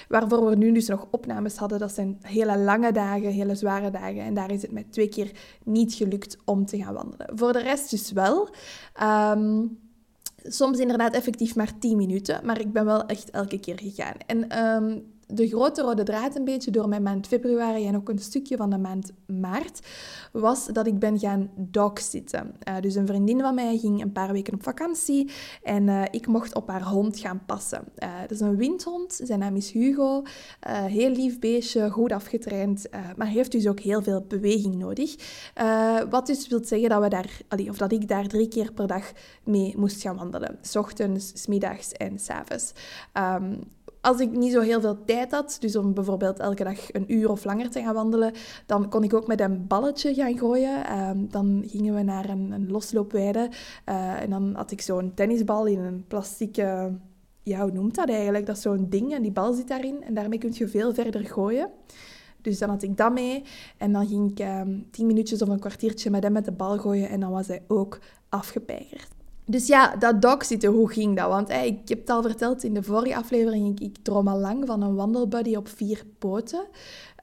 waarvoor 0.09 0.49
we 0.49 0.57
nu 0.57 0.73
dus 0.73 0.89
nog 0.89 1.07
opnames 1.11 1.57
hadden. 1.57 1.79
Dat 1.79 1.93
zijn 1.93 2.19
hele 2.21 2.59
lange 2.59 2.93
dagen, 2.93 3.31
hele 3.31 3.55
zware 3.55 3.91
dagen. 3.91 4.21
En 4.21 4.35
daar 4.35 4.51
is 4.51 4.63
het 4.63 4.73
mij 4.73 4.87
twee 4.91 5.09
keer 5.09 5.31
niet 5.65 5.95
gelukt 5.95 6.37
om 6.45 6.67
te 6.67 6.77
gaan 6.77 6.95
wandelen. 6.95 7.29
Voor 7.35 7.53
de 7.53 7.63
rest 7.63 7.91
dus 7.91 8.13
wel. 8.13 8.49
Um, 9.03 9.79
soms 10.43 10.79
inderdaad 10.79 11.15
effectief 11.15 11.57
maar 11.57 11.79
10 11.79 11.97
minuten, 11.97 12.41
maar 12.45 12.61
ik 12.61 12.73
ben 12.73 12.85
wel 12.85 13.07
echt 13.07 13.31
elke 13.31 13.61
keer 13.61 13.79
gegaan. 13.83 14.15
En 14.27 14.65
um, 14.65 15.15
de 15.27 15.49
grote 15.49 15.83
rode 15.83 16.03
draad 16.03 16.37
een 16.37 16.45
beetje 16.45 16.71
door 16.71 16.89
mijn 16.89 17.03
maand 17.03 17.27
februari 17.27 17.87
en 17.87 17.97
ook 17.97 18.09
een 18.09 18.19
stukje 18.19 18.57
van 18.57 18.71
de 18.71 18.79
maand 18.79 19.13
maart, 19.27 19.87
was 20.33 20.67
dat 20.67 20.87
ik 20.87 20.99
ben 20.99 21.19
gaan 21.19 21.51
dogzitten. 21.57 22.55
Uh, 22.69 22.81
dus 22.81 22.95
een 22.95 23.07
vriendin 23.07 23.41
van 23.41 23.55
mij 23.55 23.79
ging 23.79 24.03
een 24.03 24.13
paar 24.13 24.33
weken 24.33 24.55
op 24.55 24.63
vakantie 24.63 25.31
en 25.63 25.87
uh, 25.87 26.03
ik 26.11 26.27
mocht 26.27 26.55
op 26.55 26.69
haar 26.69 26.83
hond 26.83 27.19
gaan 27.19 27.43
passen. 27.47 27.85
Uh, 27.99 28.21
dat 28.21 28.31
is 28.31 28.41
een 28.41 28.57
windhond, 28.57 29.21
zijn 29.23 29.39
naam 29.39 29.57
is 29.57 29.71
Hugo. 29.71 30.23
heel 30.69 31.11
lief 31.11 31.39
beestje, 31.39 31.91
goed 31.91 32.13
afgetraind, 32.13 32.89
maar 33.17 33.27
heeft 33.27 33.53
dus 33.53 33.67
ook 33.67 33.81
heel 33.81 34.03
veel 34.03 34.25
beweging 34.29 34.75
nodig. 34.75 35.17
wat 36.11 36.27
dus 36.27 36.49
wil 36.49 36.65
zeggen 36.65 36.89
dat, 36.89 37.03
we 37.03 37.09
daar, 37.09 37.41
of 37.69 37.77
dat 37.77 37.93
ik 37.93 38.09
daar 38.09 38.27
drie 38.27 38.49
keer 38.49 38.73
per 38.73 38.87
dag 38.87 39.13
mee 39.45 39.75
moest 39.77 40.03
gaan 40.03 40.17
wandelen. 40.17 40.59
S 40.61 40.77
ochtends, 40.77 41.33
s 41.35 41.47
middags 41.47 41.93
en 41.93 42.19
s 42.19 42.29
avonds. 42.29 42.73
Um, 43.15 43.59
als 44.07 44.21
ik 44.21 44.31
niet 44.31 44.53
zo 44.53 44.61
heel 44.61 44.81
veel 44.81 45.05
tijd 45.05 45.31
had, 45.31 45.57
dus 45.61 45.77
om 45.77 45.95
bijvoorbeeld 45.95 46.39
elke 46.39 46.65
dag 46.65 46.93
een 46.93 47.13
uur 47.13 47.31
of 47.31 47.45
langer 47.45 47.71
te 47.71 47.81
gaan 47.81 47.95
wandelen, 47.95 48.33
dan 48.67 48.89
kon 48.89 49.03
ik 49.03 49.15
ook 49.15 49.27
met 49.27 49.41
een 49.41 49.67
balletje 49.67 50.15
gaan 50.15 50.39
gooien. 50.39 50.85
Ehm, 50.85 51.19
dan 51.29 51.63
gingen 51.67 51.95
we 51.95 52.03
naar 52.03 52.29
een, 52.29 52.53
een 52.53 52.71
losloopweide 52.71 53.49
uh, 53.89 54.23
en 54.23 54.31
dan 54.31 54.55
had 54.55 54.71
ik 54.71 54.81
zo'n 54.81 55.15
tennisbal 55.15 55.67
in 55.67 55.79
een 55.79 56.05
plastieke... 56.07 56.93
Ja, 57.43 57.63
hoe 57.63 57.73
noemt 57.73 57.95
dat 57.95 58.09
eigenlijk? 58.09 58.47
Dat 58.47 58.57
is 58.57 58.63
zo'n 58.63 58.87
ding 58.89 59.13
en 59.13 59.23
die 59.23 59.33
bal 59.33 59.53
zit 59.53 59.69
daarin 59.69 60.03
en 60.03 60.15
daarmee 60.15 60.39
kun 60.39 60.53
je 60.55 60.69
veel 60.69 60.95
verder 60.95 61.25
gooien. 61.27 61.71
Dus 62.41 62.59
dan 62.59 62.69
had 62.69 62.83
ik 62.83 62.97
dat 62.97 63.13
mee 63.13 63.43
en 63.77 63.93
dan 63.93 64.07
ging 64.07 64.31
ik 64.31 64.47
um, 64.47 64.87
tien 64.91 65.07
minuutjes 65.07 65.43
of 65.43 65.49
een 65.49 65.59
kwartiertje 65.59 66.11
met 66.11 66.23
hem 66.23 66.33
met 66.33 66.45
de 66.45 66.53
bal 66.53 66.79
gooien 66.79 67.09
en 67.09 67.21
dan 67.21 67.31
was 67.31 67.47
hij 67.47 67.63
ook 67.69 67.99
afgepeigerd. 68.29 69.16
Dus 69.49 69.67
ja, 69.67 69.97
dat 69.97 70.23
dogzitten, 70.23 70.71
hoe 70.71 70.93
ging 70.93 71.17
dat? 71.17 71.29
Want 71.29 71.51
ik 71.51 71.89
heb 71.89 71.99
het 71.99 72.11
al 72.11 72.23
verteld 72.23 72.65
in 72.65 72.75
de 72.75 72.83
vorige 72.83 73.17
aflevering, 73.17 73.81
ik, 73.81 73.97
droom 74.03 74.29
al 74.29 74.39
lang 74.39 74.67
van 74.67 74.83
een 74.83 74.95
wandelbuddy 74.95 75.55
op 75.55 75.69
vier 75.69 76.03
poten. 76.19 76.67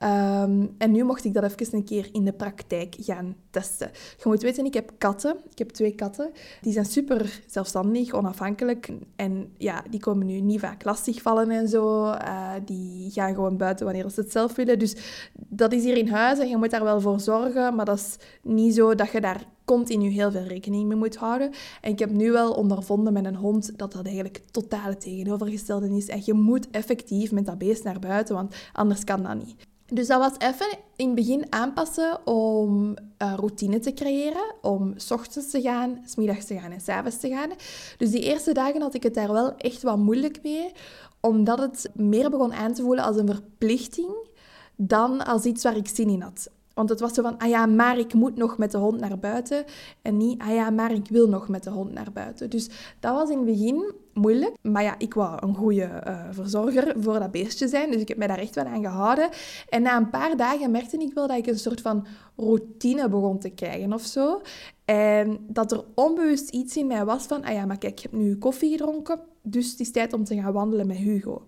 Ehm, 0.04 0.66
en 0.78 0.92
nu 0.92 1.04
mocht 1.04 1.26
ik 1.26 1.34
dat 1.34 1.44
even 1.44 1.76
een 1.76 1.84
keer 1.84 2.10
in 2.12 2.26
de 2.26 2.34
praktijk 2.34 2.96
gaan 3.00 3.36
testen. 3.50 3.92
Je 3.94 4.24
moet 4.24 4.42
weten, 4.42 4.66
ik 4.66 4.74
heb 4.74 4.92
katten. 4.98 5.38
Ik 5.52 5.58
heb 5.58 5.70
twee 5.70 5.96
katten. 5.96 6.32
Die 6.62 6.74
zijn 6.74 6.86
super 6.86 7.42
zelfstandig, 7.48 8.14
onafhankelijk. 8.14 8.90
En 9.16 9.54
ja, 9.58 9.84
die 9.90 10.00
komen 10.00 10.26
nu 10.26 10.40
niet 10.40 10.60
vaak 10.60 10.84
lastigvallen 10.84 11.52
en 11.52 11.68
zo. 11.68 12.06
Uh, 12.06 12.52
die 12.66 13.12
gaan 13.12 13.34
gewoon 13.34 13.58
buiten 13.58 13.86
wanneer 13.86 14.10
ze 14.10 14.22
het 14.22 14.32
zelf 14.32 14.56
willen. 14.56 14.80
Dus 14.80 14.96
dat 15.34 15.74
is 15.74 15.84
hier 15.84 15.98
in 15.98 16.08
huis 16.08 16.40
en 16.40 16.50
je 16.50 16.58
moet 16.58 16.72
daar 16.72 16.84
wel 16.84 17.02
voor 17.02 17.20
zorgen. 17.20 17.76
Maar 17.76 17.86
dat 17.86 17.98
is 17.98 18.16
niet 18.42 18.76
zo 18.76 18.96
dat 18.96 19.12
je 19.12 19.22
daar 19.22 19.46
continu 19.66 20.10
heel 20.10 20.32
veel 20.32 20.44
rekening 20.44 20.88
mee 20.88 20.98
moet 20.98 21.16
houden. 21.16 21.52
En 21.82 21.92
ik 21.92 22.00
heb 22.00 22.12
nu 22.12 22.32
wel 22.32 22.52
ondervonden 22.52 23.14
met 23.14 23.26
een 23.26 23.36
hond 23.36 23.78
dat 23.78 23.92
dat 23.92 24.06
eigenlijk 24.06 24.42
totaal 24.52 24.98
tegenovergestelde 24.98 25.96
is. 25.96 26.08
En 26.08 26.22
je 26.26 26.34
moet 26.34 26.70
effectief 26.70 27.32
met 27.32 27.46
dat 27.46 27.58
beest 27.58 27.84
naar 27.84 28.00
buiten, 28.00 28.36
want 28.36 28.56
anders 28.74 29.04
kan 29.04 29.24
dat 29.24 29.36
niet. 29.36 29.56
Dus 29.86 30.08
dat 30.08 30.20
was 30.20 30.50
even 30.50 30.78
in 30.96 31.06
het 31.06 31.16
begin 31.16 31.46
aanpassen 31.50 32.28
om 32.28 32.96
uh, 33.22 33.34
routine 33.36 33.80
te 33.80 33.94
creëren. 33.94 34.56
Om 34.62 34.94
s 34.96 35.12
ochtends 35.12 35.50
te 35.50 35.62
gaan, 35.62 36.02
s 36.06 36.16
middags 36.16 36.46
te 36.46 36.60
gaan 36.60 36.72
en 36.72 36.82
s 36.82 36.90
avonds 36.90 37.20
te 37.20 37.30
gaan. 37.30 37.50
Dus 37.98 38.12
die 38.12 38.22
eerste 38.22 38.52
dagen 38.52 38.82
had 38.82 38.94
ik 38.94 39.04
het 39.04 39.14
daar 39.14 39.32
wel 39.32 39.58
echt 39.58 39.82
wat 39.82 39.98
moeilijk 39.98 40.40
mee. 40.44 40.72
Omdat 41.20 41.60
het 41.60 41.90
meer 41.94 42.30
begon 42.30 42.54
aan 42.54 42.74
te 42.74 42.82
voelen 42.82 43.04
als 43.04 43.18
een 43.18 43.28
verplichting 43.28 44.28
dan 44.76 45.26
als 45.26 45.44
iets 45.44 45.64
waar 45.64 45.78
ik 45.78 45.88
zin 45.88 46.10
in 46.10 46.22
had. 46.22 46.50
Want 46.74 46.90
het 46.90 47.00
was 47.00 47.14
zo 47.14 47.22
van, 47.22 47.38
ah 47.38 47.50
ja, 47.50 47.66
maar 47.66 47.98
ik 47.98 48.14
moet 48.14 48.36
nog 48.36 48.58
met 48.58 48.72
de 48.72 48.78
hond 48.78 49.00
naar 49.00 49.20
buiten. 49.20 49.64
En 50.02 50.18
niet, 50.18 50.42
ah 50.42 50.54
ja, 50.54 50.70
maar 50.70 50.92
ik 50.92 51.08
wil 51.10 51.30
nog 51.30 51.48
met 51.48 51.64
de 51.64 51.70
hond 51.70 51.94
naar 51.94 52.12
buiten. 52.14 52.50
Dus 52.50 52.70
dat 53.00 53.16
was 53.16 53.30
in 53.30 53.38
het 53.38 53.46
begin 53.46 53.94
moeilijk. 54.14 54.56
Maar 54.62 54.84
ja, 54.84 54.96
ik 54.98 55.14
wou 55.14 55.48
een 55.48 55.56
goede 55.56 55.90
uh, 56.08 56.24
verzorger 56.32 56.94
voor 56.98 57.20
dat 57.20 57.32
beestje 57.32 57.68
zijn. 57.68 57.92
Dus 57.92 58.02
ik 58.02 58.08
heb 58.08 58.18
mij 58.18 58.28
daar 58.28 58.38
echt 58.38 58.56
wel 58.56 58.66
aan 58.66 58.84
gehouden. 58.84 59.30
En 59.70 59.82
na 59.82 59.98
een 59.98 60.10
paar 60.10 60.38
dagen 60.38 60.72
merkte 60.72 60.98
ik 60.98 61.14
wel 61.14 61.28
dat 61.28 61.38
ik 61.38 61.48
een 61.48 61.60
soort 61.60 61.82
van 61.82 62.06
routine 62.36 63.10
begon 63.10 63.40
te 63.40 63.50
krijgen 63.50 63.94
of 63.94 64.02
zo. 64.02 64.42
En 64.86 65.38
dat 65.48 65.72
er 65.72 65.84
onbewust 65.96 66.50
iets 66.50 66.78
in 66.78 66.88
mij 66.88 67.06
was 67.06 67.24
van, 67.24 67.44
ah 67.44 67.54
ja, 67.54 67.66
maar 67.66 67.78
kijk, 67.78 67.94
ik 67.94 68.04
heb 68.04 68.12
nu 68.12 68.38
koffie 68.38 68.72
gedronken. 68.72 69.20
Dus 69.42 69.72
het 69.72 69.80
is 69.80 69.92
tijd 69.92 70.14
om 70.14 70.24
te 70.24 70.36
gaan 70.36 70.54
wandelen 70.54 70.88
met 70.88 70.98
Hugo. 70.98 71.44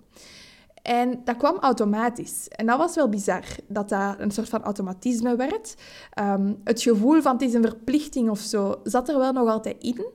En 0.85 1.21
dat 1.23 1.37
kwam 1.37 1.57
automatisch. 1.57 2.47
En 2.47 2.65
dat 2.65 2.77
was 2.77 2.95
wel 2.95 3.09
bizar, 3.09 3.43
dat 3.67 3.89
dat 3.89 4.15
een 4.19 4.31
soort 4.31 4.49
van 4.49 4.63
automatisme 4.63 5.35
werd. 5.35 5.75
Ehm, 6.13 6.53
het 6.63 6.81
gevoel 6.81 7.21
van 7.21 7.33
het 7.33 7.41
is 7.41 7.53
een 7.53 7.63
verplichting 7.63 8.29
of 8.29 8.39
zo 8.39 8.75
zat 8.83 9.09
er 9.09 9.17
wel 9.17 9.31
nog 9.31 9.49
altijd 9.49 9.83
in. 9.83 10.05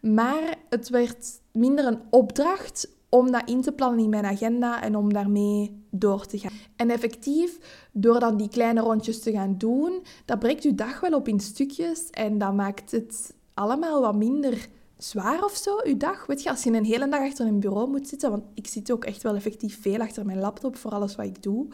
Maar 0.00 0.54
het 0.68 0.88
werd 0.88 1.40
minder 1.52 1.86
een 1.86 2.00
opdracht 2.10 2.88
om 3.08 3.30
dat 3.30 3.48
in 3.48 3.60
te 3.62 3.72
plannen 3.72 4.04
in 4.04 4.10
mijn 4.10 4.24
agenda 4.24 4.82
en 4.82 4.96
om 4.96 5.12
daarmee 5.12 5.84
door 5.90 6.26
te 6.26 6.38
gaan. 6.38 6.52
En 6.76 6.90
effectief, 6.90 7.58
door 7.92 8.20
dan 8.20 8.36
die 8.36 8.48
kleine 8.48 8.80
rondjes 8.80 9.20
te 9.20 9.32
gaan 9.32 9.54
doen, 9.58 10.02
dat 10.24 10.38
breekt 10.38 10.62
je 10.62 10.74
dag 10.74 11.00
wel 11.00 11.12
op 11.12 11.28
in 11.28 11.40
stukjes 11.40 12.10
en 12.10 12.38
dat 12.38 12.54
maakt 12.54 12.90
het 12.90 13.34
allemaal 13.54 14.00
wat 14.00 14.14
minder 14.14 14.68
zwaar 15.02 15.44
of 15.44 15.56
zo, 15.56 15.80
uw 15.82 15.96
dag? 15.96 16.26
Weet 16.26 16.42
je, 16.42 16.50
als 16.50 16.62
je 16.62 16.70
een 16.70 16.84
hele 16.84 17.08
dag 17.08 17.20
achter 17.20 17.46
een 17.46 17.60
bureau 17.60 17.88
moet 17.88 18.08
zitten, 18.08 18.30
want 18.30 18.44
ik 18.54 18.66
zit 18.66 18.92
ook 18.92 19.04
echt 19.04 19.22
wel 19.22 19.34
effectief 19.34 19.80
veel 19.80 20.00
achter 20.00 20.26
mijn 20.26 20.38
laptop 20.38 20.76
voor 20.76 20.90
alles 20.90 21.16
wat 21.16 21.26
ik 21.26 21.42
doe, 21.42 21.66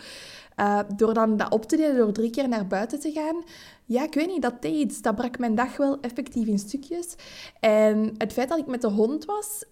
uh, 0.57 0.81
door 0.97 1.15
dan 1.15 1.37
dat 1.37 1.53
op 1.53 1.65
te 1.65 1.77
delen, 1.77 1.97
door 1.97 2.13
drie 2.13 2.31
keer 2.31 2.49
naar 2.49 2.67
buiten 2.67 3.01
te 3.01 3.13
gaan, 3.13 3.45
ja, 3.85 4.03
ik 4.03 4.15
weet 4.15 4.27
niet, 4.27 4.43
dat 4.43 4.63
deed 4.63 4.75
iets. 4.75 5.03
Dat 5.03 5.15
brak 5.15 5.39
mijn 5.39 5.55
dag 5.55 5.77
wel 5.77 6.01
effectief 6.01 6.47
in 6.47 6.59
stukjes. 6.59 7.15
En 7.61 8.15
het 8.19 8.33
feit 8.33 8.49
dat 8.49 8.59
ik 8.59 8.67
met 8.67 8.81
de 8.81 8.91
hond 8.91 9.25
was, 9.25 9.65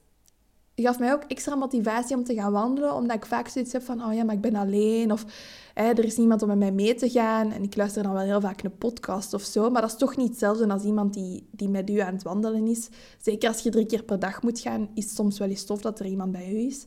gaf 0.75 0.99
mij 0.99 1.13
ook 1.13 1.25
extra 1.29 1.55
motivatie 1.55 2.17
om 2.17 2.25
te 2.25 2.35
gaan 2.35 2.53
wandelen, 2.53 2.95
omdat 2.95 3.17
ik 3.17 3.27
vaak 3.27 3.49
zoiets 3.49 3.73
heb 3.73 3.83
van, 3.83 4.05
oh 4.05 4.15
ja, 4.15 4.25
maar 4.25 4.35
ik 4.35 4.41
ben 4.41 4.55
alleen, 4.55 5.13
of 5.13 5.25
er 5.75 6.05
is 6.05 6.17
niemand 6.17 6.43
om 6.43 6.49
met 6.49 6.59
mij 6.59 6.73
mee 6.73 6.95
te 6.95 7.11
gaan. 7.11 7.53
En 7.53 7.63
ik 7.63 7.77
luister 7.77 8.03
dan 8.03 8.13
wel 8.13 8.23
heel 8.23 8.41
vaak 8.41 8.63
een 8.63 8.79
podcast 8.79 9.35
of 9.35 9.43
zo, 9.43 9.71
maar 9.71 9.81
dat 9.81 9.91
is 9.91 9.97
toch 9.97 10.17
niet 10.17 10.29
hetzelfde 10.29 10.69
als 10.69 10.85
iemand 10.85 11.15
die, 11.15 11.49
die 11.51 11.69
met 11.69 11.91
u 11.91 11.99
aan 11.99 12.13
het 12.13 12.23
wandelen 12.23 12.67
is. 12.67 12.89
Zeker 13.21 13.49
als 13.49 13.61
je 13.61 13.71
drie 13.71 13.87
keer 13.87 14.03
per 14.03 14.19
dag 14.19 14.43
moet 14.43 14.61
gaan, 14.61 14.89
is 14.95 15.05
het 15.05 15.15
soms 15.15 15.39
wel 15.39 15.49
eens 15.49 15.65
tof 15.65 15.81
dat 15.81 16.01
er 16.01 16.07
iemand 16.07 16.33
bij 16.33 16.53
u 16.53 16.57
is. 16.57 16.85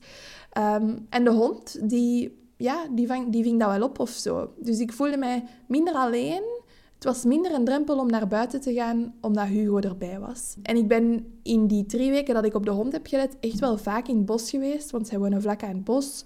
Ehm, 0.52 0.98
en 1.10 1.24
de 1.24 1.32
hond, 1.32 1.90
die, 1.90 2.38
ja, 2.58 2.88
die, 2.92 3.30
die 3.30 3.44
ving 3.44 3.60
dat 3.60 3.70
wel 3.70 3.84
op 3.84 4.00
of 4.00 4.10
zo. 4.10 4.54
Dus 4.60 4.80
ik 4.80 4.94
voelde 4.94 5.18
mij 5.18 5.44
minder 5.68 5.94
alleen 5.94 6.57
het 6.98 7.06
was 7.06 7.24
minder 7.24 7.54
een 7.54 7.66
drempel 7.66 8.00
om 8.00 8.10
naar 8.10 8.28
buiten 8.28 8.62
te 8.62 8.74
gaan, 8.74 9.14
omdat 9.22 9.46
Hugo 9.46 9.80
erbij 9.80 10.20
was. 10.20 10.56
En 10.64 10.76
ik 10.76 10.88
ben 10.88 11.26
in 11.44 11.68
die 11.68 11.86
drie 11.86 12.12
weken 12.12 12.34
dat 12.34 12.46
ik 12.46 12.54
op 12.54 12.66
de 12.66 12.72
hond 12.72 12.92
heb 12.92 13.08
gelet, 13.08 13.38
echt 13.40 13.60
wel 13.60 13.78
vaak 13.78 14.08
in 14.08 14.16
het 14.16 14.26
bos 14.26 14.50
geweest, 14.50 14.92
want 14.92 15.08
zij 15.08 15.20
wonen 15.20 15.42
vlak 15.42 15.64
aan 15.64 15.70
het 15.70 15.84
bos. 15.84 16.26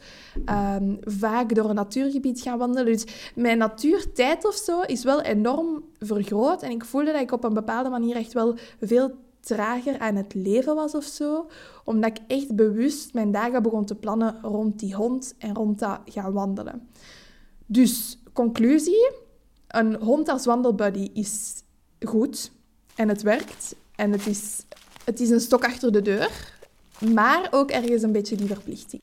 Um, 0.76 0.98
vaak 1.02 1.56
door 1.56 1.70
een 1.70 1.76
natuurgebied 1.76 2.42
gaan 2.42 2.58
wandelen. 2.58 2.86
Dus 2.86 3.32
mijn 3.36 3.58
natuurtijd 3.58 4.46
of 4.48 4.56
zo 4.56 4.82
is 4.82 5.04
wel 5.04 5.22
enorm 5.22 5.84
vergroot. 6.00 6.62
En 6.62 6.72
ik 6.72 6.86
voelde 6.86 7.12
dat 7.12 7.22
ik 7.22 7.32
op 7.32 7.44
een 7.44 7.54
bepaalde 7.54 7.90
manier 7.90 8.16
echt 8.16 8.34
wel 8.34 8.56
veel 8.80 9.12
trager 9.40 10.00
aan 10.00 10.16
het 10.16 10.34
leven 10.34 10.76
was 10.76 10.96
of 10.96 11.04
zo. 11.04 11.50
Omdat 11.86 12.10
ik 12.10 12.24
echt 12.28 12.56
bewust 12.56 13.14
mijn 13.14 13.32
dagen 13.32 13.64
begon 13.64 13.86
te 13.86 13.96
plannen 13.96 14.40
rond 14.42 14.80
die 14.80 14.96
hond 14.96 15.36
en 15.38 15.56
rond 15.56 15.80
dat 15.80 16.00
gaan 16.06 16.34
wandelen. 16.34 16.88
Dus, 17.66 18.20
conclusie 18.34 19.21
een 19.72 19.96
hond 19.96 20.28
als 20.28 20.46
wandelbuddy 20.46 21.10
is 21.14 21.64
goed 22.00 22.52
en 22.96 23.10
het 23.10 23.22
werkt. 23.22 23.76
En 23.96 24.12
het 24.12 24.28
is, 24.28 24.66
het 25.06 25.20
is 25.20 25.30
een 25.30 25.40
stok 25.40 25.64
achter 25.64 25.92
de 25.92 26.02
deur, 26.02 26.60
maar 27.14 27.48
ook 27.52 27.72
ergens 27.72 28.02
een 28.02 28.12
beetje 28.12 28.36
die 28.36 28.48
verplichting. 28.48 29.02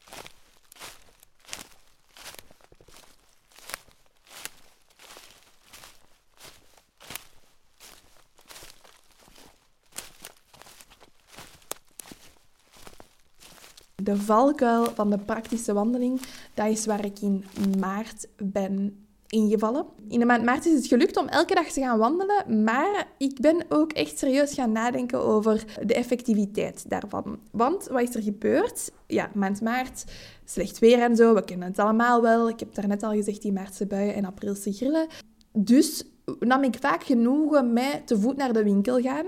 De 14.02 14.16
valkuil 14.16 14.94
van 14.94 15.10
de 15.10 15.18
praktische 15.18 15.72
wandeling, 15.72 16.20
dat 16.54 16.66
is 16.66 16.86
waar 16.86 17.04
ik 17.04 17.20
in 17.20 17.44
maart 17.78 18.28
ben 18.36 19.07
In 19.30 20.18
de 20.18 20.24
maand 20.24 20.44
maart 20.44 20.66
is 20.66 20.72
het 20.72 20.86
gelukt 20.86 21.16
om 21.16 21.26
elke 21.26 21.54
dag 21.54 21.66
te 21.66 21.80
gaan 21.80 21.98
wandelen, 21.98 22.64
maar 22.64 23.08
ik 23.18 23.40
ben 23.40 23.64
ook 23.68 23.92
echt 23.92 24.18
serieus 24.18 24.54
gaan 24.54 24.72
nadenken 24.72 25.20
over 25.20 25.64
de 25.82 25.94
effectiviteit 25.94 26.84
daarvan. 26.90 27.38
Want 27.50 27.86
wat 27.86 28.02
is 28.02 28.14
er 28.14 28.22
gebeurd? 28.22 28.90
Ja, 29.06 29.30
maand 29.34 29.60
maart, 29.60 30.04
slecht 30.44 30.78
weer 30.78 31.00
en 31.00 31.16
zo, 31.16 31.34
we 31.34 31.44
kennen 31.44 31.68
het 31.68 31.78
allemaal 31.78 32.22
wel. 32.22 32.48
Ik 32.48 32.60
heb 32.60 32.74
daarnet 32.74 33.02
al 33.02 33.12
gezegd, 33.12 33.42
die 33.42 33.52
maartse 33.52 33.86
buien 33.86 34.14
en 34.14 34.24
aprilse 34.24 34.72
grillen. 34.72 35.06
Dus 35.52 36.04
nam 36.38 36.62
ik 36.62 36.76
vaak 36.80 37.02
genoegen 37.02 37.72
met 37.72 38.06
te 38.06 38.20
voet 38.20 38.36
naar 38.36 38.52
de 38.52 38.64
winkel 38.64 39.00
gaan. 39.00 39.26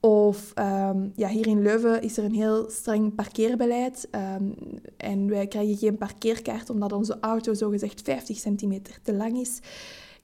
Of 0.00 0.52
um, 0.58 1.12
ja, 1.14 1.28
hier 1.28 1.46
in 1.46 1.62
Leuven 1.62 2.02
is 2.02 2.16
er 2.16 2.24
een 2.24 2.34
heel 2.34 2.70
streng 2.70 3.14
parkeerbeleid. 3.14 4.08
Um, 4.10 4.54
en 4.96 5.28
wij 5.28 5.46
krijgen 5.46 5.76
geen 5.76 5.98
parkeerkaart 5.98 6.70
omdat 6.70 6.92
onze 6.92 7.18
auto 7.20 7.54
zogezegd 7.54 8.02
50 8.02 8.36
centimeter 8.36 8.98
te 9.02 9.14
lang 9.14 9.38
is. 9.38 9.60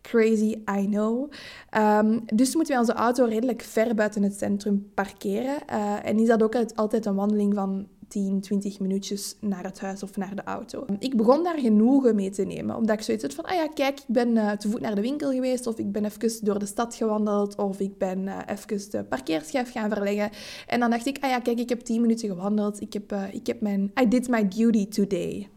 Crazy, 0.00 0.56
I 0.78 0.86
know. 0.86 1.30
Um, 1.76 2.22
dus 2.34 2.54
moeten 2.54 2.72
wij 2.72 2.82
onze 2.82 2.92
auto 2.92 3.24
redelijk 3.24 3.62
ver 3.62 3.94
buiten 3.94 4.22
het 4.22 4.38
centrum 4.38 4.90
parkeren. 4.94 5.56
Uh, 5.70 6.06
en 6.06 6.18
is 6.18 6.28
dat 6.28 6.42
ook 6.42 6.56
altijd 6.74 7.06
een 7.06 7.14
wandeling 7.14 7.54
van 7.54 7.86
10, 8.08 8.40
20 8.40 8.80
minuutjes 8.80 9.36
naar 9.40 9.64
het 9.64 9.80
huis 9.80 10.02
of 10.02 10.16
naar 10.16 10.34
de 10.34 10.44
auto. 10.44 10.84
Ik 10.98 11.16
begon 11.16 11.44
daar 11.44 11.58
genoegen 11.58 12.14
mee 12.14 12.30
te 12.30 12.42
nemen, 12.42 12.76
omdat 12.76 12.96
ik 12.96 13.02
zoiets 13.02 13.22
had 13.22 13.34
van, 13.34 13.44
ah 13.44 13.54
ja, 13.54 13.68
kijk, 13.68 13.98
ik 13.98 14.04
ben 14.08 14.36
uh, 14.36 14.50
te 14.50 14.68
voet 14.68 14.80
naar 14.80 14.94
de 14.94 15.00
winkel 15.00 15.30
geweest, 15.30 15.66
of 15.66 15.78
ik 15.78 15.92
ben 15.92 16.04
even 16.04 16.44
door 16.44 16.58
de 16.58 16.66
stad 16.66 16.94
gewandeld, 16.94 17.56
of 17.56 17.80
ik 17.80 17.98
ben 17.98 18.26
uh, 18.26 18.38
even 18.46 18.90
de 18.90 19.04
parkeerschijf 19.04 19.72
gaan 19.72 19.90
verleggen. 19.90 20.30
En 20.66 20.80
dan 20.80 20.90
dacht 20.90 21.06
ik, 21.06 21.18
ah 21.20 21.30
ja, 21.30 21.38
kijk, 21.38 21.58
ik 21.58 21.68
heb 21.68 21.80
10 21.80 22.00
minuten 22.00 22.28
gewandeld, 22.28 22.80
ik 22.80 22.92
heb, 22.92 23.12
uh, 23.12 23.34
ik 23.34 23.46
heb 23.46 23.60
mijn, 23.60 23.92
I 24.00 24.08
did 24.08 24.28
my 24.28 24.48
duty 24.48 24.88
today. 24.88 25.48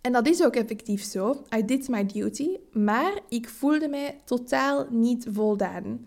En 0.00 0.12
dat 0.12 0.28
is 0.28 0.44
ook 0.44 0.54
effectief 0.54 1.02
zo. 1.02 1.44
I 1.56 1.64
did 1.64 1.88
my 1.88 2.06
duty. 2.06 2.56
Maar 2.72 3.20
ik 3.28 3.48
voelde 3.48 3.88
mij 3.88 4.20
totaal 4.24 4.86
niet 4.90 5.26
voldaan. 5.32 6.06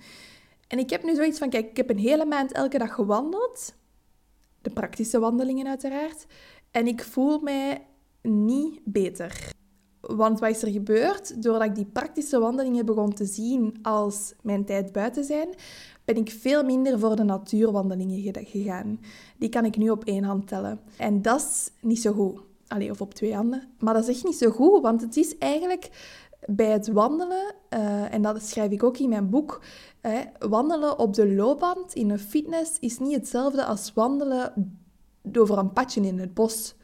En 0.67 0.79
ik 0.79 0.89
heb 0.89 1.03
nu 1.03 1.15
zoiets 1.15 1.39
van, 1.39 1.49
kijk, 1.49 1.69
ik 1.69 1.77
heb 1.77 1.89
een 1.89 1.97
hele 1.97 2.25
maand 2.25 2.51
elke 2.51 2.77
dag 2.77 2.93
gewandeld 2.93 3.73
de 4.61 4.69
praktische 4.69 5.19
wandelingen 5.19 5.67
uiteraard. 5.67 6.25
En 6.71 6.87
ik 6.87 7.03
voel 7.03 7.39
mij 7.39 7.85
niet 8.21 8.79
beter. 8.83 9.49
Want 10.01 10.39
wat 10.39 10.49
is 10.49 10.61
er 10.61 10.71
gebeurd? 10.71 11.43
Doordat 11.43 11.67
ik 11.67 11.75
die 11.75 11.85
praktische 11.85 12.39
wandelingen 12.39 12.85
begon 12.85 13.13
te 13.13 13.25
zien 13.25 13.75
als 13.81 14.33
mijn 14.41 14.65
tijd 14.65 14.91
buiten 14.91 15.23
zijn, 15.23 15.49
ben 16.05 16.15
ik 16.15 16.31
veel 16.31 16.63
minder 16.63 16.99
voor 16.99 17.15
de 17.15 17.23
natuurwandelingen 17.23 18.33
gegaan. 18.45 18.99
Die 19.37 19.49
kan 19.49 19.65
ik 19.65 19.77
nu 19.77 19.89
op 19.89 20.05
één 20.05 20.23
hand 20.23 20.47
tellen. 20.47 20.79
En 20.97 21.21
dat 21.21 21.39
is 21.39 21.71
niet 21.81 22.01
zo 22.01 22.13
goed. 22.13 22.39
Allee, 22.67 22.91
of 22.91 23.01
op 23.01 23.13
twee 23.13 23.35
handen. 23.35 23.67
Maar 23.79 23.93
dat 23.93 24.07
is 24.07 24.15
echt 24.15 24.25
niet 24.25 24.37
zo 24.37 24.49
goed, 24.49 24.81
want 24.81 25.01
het 25.01 25.17
is 25.17 25.37
eigenlijk 25.37 25.89
bij 26.45 26.69
het 26.69 26.87
wandelen, 26.87 27.53
uh, 27.69 28.13
en 28.13 28.21
dat 28.21 28.43
schrijf 28.43 28.71
ik 28.71 28.83
ook 28.83 28.97
in 28.97 29.09
mijn 29.09 29.29
boek, 29.29 29.61
wandelen 30.39 30.99
op 30.99 31.13
de 31.13 31.33
loopband 31.33 31.93
in 31.93 32.09
een 32.09 32.19
fitness 32.19 32.79
is 32.79 32.99
niet 32.99 33.15
hetzelfde 33.15 33.65
als 33.65 33.93
wandelen 33.93 34.73
over 35.37 35.57
een 35.57 35.73
padje 35.73 36.01
in 36.01 36.19
het 36.19 36.33
bos. 36.33 36.75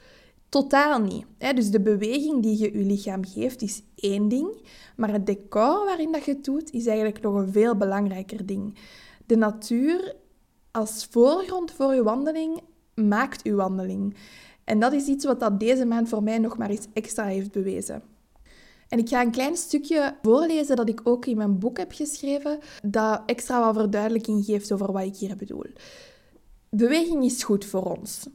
Totaal 0.50 1.02
niet. 1.02 1.26
Dus 1.56 1.72
de 1.72 1.82
beweging 1.82 2.44
die 2.44 2.58
je 2.58 2.78
je 2.78 2.86
lichaam 2.86 3.26
geeft 3.26 3.62
is 3.62 3.84
één 3.96 4.28
ding, 4.28 4.62
maar 4.96 5.12
het 5.12 5.26
decor 5.26 5.86
waarin 5.86 6.12
dat 6.12 6.26
je 6.26 6.32
het 6.32 6.44
doet 6.44 6.72
is 6.72 6.86
eigenlijk 6.86 7.22
nog 7.22 7.36
een 7.36 7.52
veel 7.52 7.76
belangrijker 7.76 8.46
ding. 8.46 8.78
De 9.26 9.36
natuur 9.36 10.16
als 10.72 11.08
voorgrond 11.10 11.72
voor 11.72 11.94
je 11.94 12.04
wandeling 12.04 12.62
maakt 12.94 13.44
uw 13.44 13.56
wandeling. 13.56 14.16
En 14.64 14.80
dat 14.80 14.94
is 14.94 15.08
iets 15.08 15.26
wat 15.26 15.40
dat 15.40 15.60
deze 15.60 15.86
maand 15.86 16.10
voor 16.10 16.24
mij 16.24 16.38
nog 16.38 16.58
maar 16.58 16.70
eens 16.70 16.88
extra 16.94 17.24
heeft 17.24 17.52
bewezen. 17.52 18.04
En 18.90 19.00
ik 19.00 19.10
ga 19.10 19.22
een 19.22 19.32
klein 19.32 19.58
stukje 19.58 20.16
voorlezen 20.22 20.76
dat 20.76 20.90
ik 20.90 21.02
ook 21.04 21.26
in 21.26 21.38
mijn 21.38 21.60
boek 21.60 21.78
heb 21.78 21.92
geschreven, 21.92 22.60
dat 22.84 23.22
extra 23.26 23.66
wat 23.66 23.76
verduidelijking 23.76 24.46
geeft 24.46 24.72
over 24.72 24.92
wat 24.92 25.04
ik 25.04 25.16
hier 25.16 25.36
bedoel. 25.36 25.66
Beweging 26.70 27.24
is 27.24 27.44
goed 27.44 27.66
voor 27.66 27.98
ons. 27.98 28.28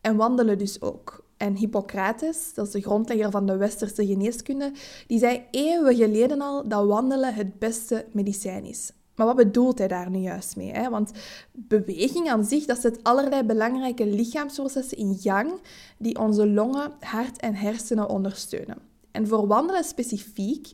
En 0.00 0.16
wandelen 0.16 0.58
dus 0.58 0.80
ook. 0.80 1.26
En 1.36 1.56
Hippocrates, 1.56 2.54
dat 2.54 2.66
is 2.66 2.72
de 2.72 2.80
grondlegger 2.80 3.30
van 3.30 3.46
de 3.46 3.56
westerse 3.56 4.06
geneeskunde, 4.06 4.72
die 5.06 5.18
zei 5.18 5.42
eeuwen 5.50 5.96
geleden 5.96 6.40
al 6.40 6.68
dat 6.68 6.86
wandelen 6.86 7.34
het 7.34 7.58
beste 7.58 8.06
medicijn 8.12 8.64
is. 8.64 8.92
Maar 9.14 9.26
wat 9.26 9.36
bedoelt 9.36 9.78
hij 9.78 9.88
daar 9.88 10.10
nu 10.10 10.18
juist 10.18 10.56
mee? 10.56 10.70
Hè? 10.70 10.90
Want 10.90 11.10
beweging 11.52 12.30
aan 12.30 12.44
zich, 12.44 12.64
dat 12.64 12.80
zet 12.80 13.02
allerlei 13.02 13.42
belangrijke 13.42 14.06
lichaamsprocessen 14.06 14.98
in 14.98 15.18
gang 15.20 15.60
die 15.98 16.18
onze 16.18 16.48
longen, 16.48 16.92
hart 17.00 17.40
en 17.40 17.54
hersenen 17.54 18.08
ondersteunen. 18.08 18.87
En 19.10 19.26
voor 19.26 19.46
wandelen 19.46 19.84
specifiek 19.84 20.72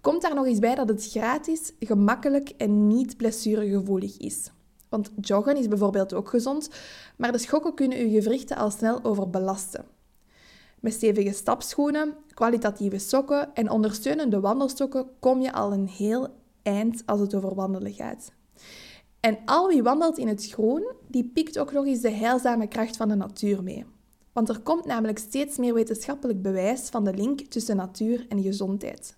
komt 0.00 0.22
daar 0.22 0.34
nog 0.34 0.46
eens 0.46 0.58
bij 0.58 0.74
dat 0.74 0.88
het 0.88 1.06
gratis, 1.10 1.72
gemakkelijk 1.80 2.48
en 2.48 2.86
niet 2.86 3.16
blessuregevoelig 3.16 4.18
is. 4.18 4.50
Want 4.88 5.10
joggen 5.20 5.56
is 5.56 5.68
bijvoorbeeld 5.68 6.14
ook 6.14 6.28
gezond, 6.28 6.70
maar 7.16 7.32
de 7.32 7.38
schokken 7.38 7.74
kunnen 7.74 7.98
uw 7.98 8.10
gewrichten 8.10 8.56
al 8.56 8.70
snel 8.70 9.04
overbelasten. 9.04 9.84
Met 10.80 10.92
stevige 10.92 11.32
stapschoenen, 11.32 12.14
kwalitatieve 12.34 12.98
sokken 12.98 13.54
en 13.54 13.70
ondersteunende 13.70 14.40
wandelstokken 14.40 15.06
kom 15.20 15.40
je 15.40 15.52
al 15.52 15.72
een 15.72 15.88
heel 15.88 16.28
eind 16.62 17.02
als 17.06 17.20
het 17.20 17.34
over 17.34 17.54
wandelen 17.54 17.92
gaat. 17.92 18.32
En 19.20 19.38
al 19.44 19.68
wie 19.68 19.82
wandelt 19.82 20.18
in 20.18 20.28
het 20.28 20.46
groen, 20.46 20.92
die 21.08 21.24
pikt 21.24 21.58
ook 21.58 21.72
nog 21.72 21.86
eens 21.86 22.00
de 22.00 22.10
heilzame 22.10 22.66
kracht 22.66 22.96
van 22.96 23.08
de 23.08 23.14
natuur 23.14 23.62
mee. 23.62 23.84
Want 24.36 24.48
er 24.48 24.60
komt 24.60 24.84
namelijk 24.84 25.18
steeds 25.18 25.56
meer 25.56 25.74
wetenschappelijk 25.74 26.42
bewijs 26.42 26.88
van 26.88 27.04
de 27.04 27.14
link 27.14 27.40
tussen 27.40 27.76
natuur 27.76 28.26
en 28.28 28.42
gezondheid. 28.42 29.16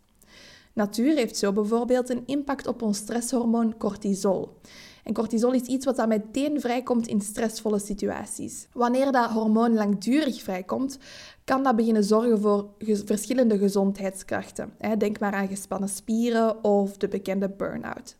Natuur 0.73 1.15
heeft 1.15 1.37
zo 1.37 1.53
bijvoorbeeld 1.53 2.11
een 2.11 2.23
impact 2.27 2.67
op 2.67 2.83
ons 2.83 2.99
stresshormoon 2.99 3.77
cortisol. 3.77 4.57
En 5.05 5.13
cortisol 5.13 5.53
is 5.53 5.63
iets 5.63 5.85
wat 5.85 5.97
dan 5.97 6.09
meteen 6.09 6.61
vrijkomt 6.61 7.07
in 7.07 7.21
stressvolle 7.21 7.79
situaties. 7.79 8.67
Wanneer 8.73 9.13
dat 9.13 9.31
hormoon 9.31 9.75
langdurig 9.75 10.43
vrijkomt, 10.43 10.99
kan 11.45 11.63
dat 11.63 11.77
beginnen 11.77 12.05
zorgen 12.05 12.41
voor 12.41 12.69
verschillende 13.05 13.59
gezondheidskrachten. 13.59 14.73
Denk 14.99 15.21
maar 15.21 15.33
aan 15.33 15.49
gespannen 15.49 15.89
spieren 15.89 16.65
of 16.65 16.97
de 16.97 17.09
bekende 17.09 17.49
burn-out. 17.49 18.17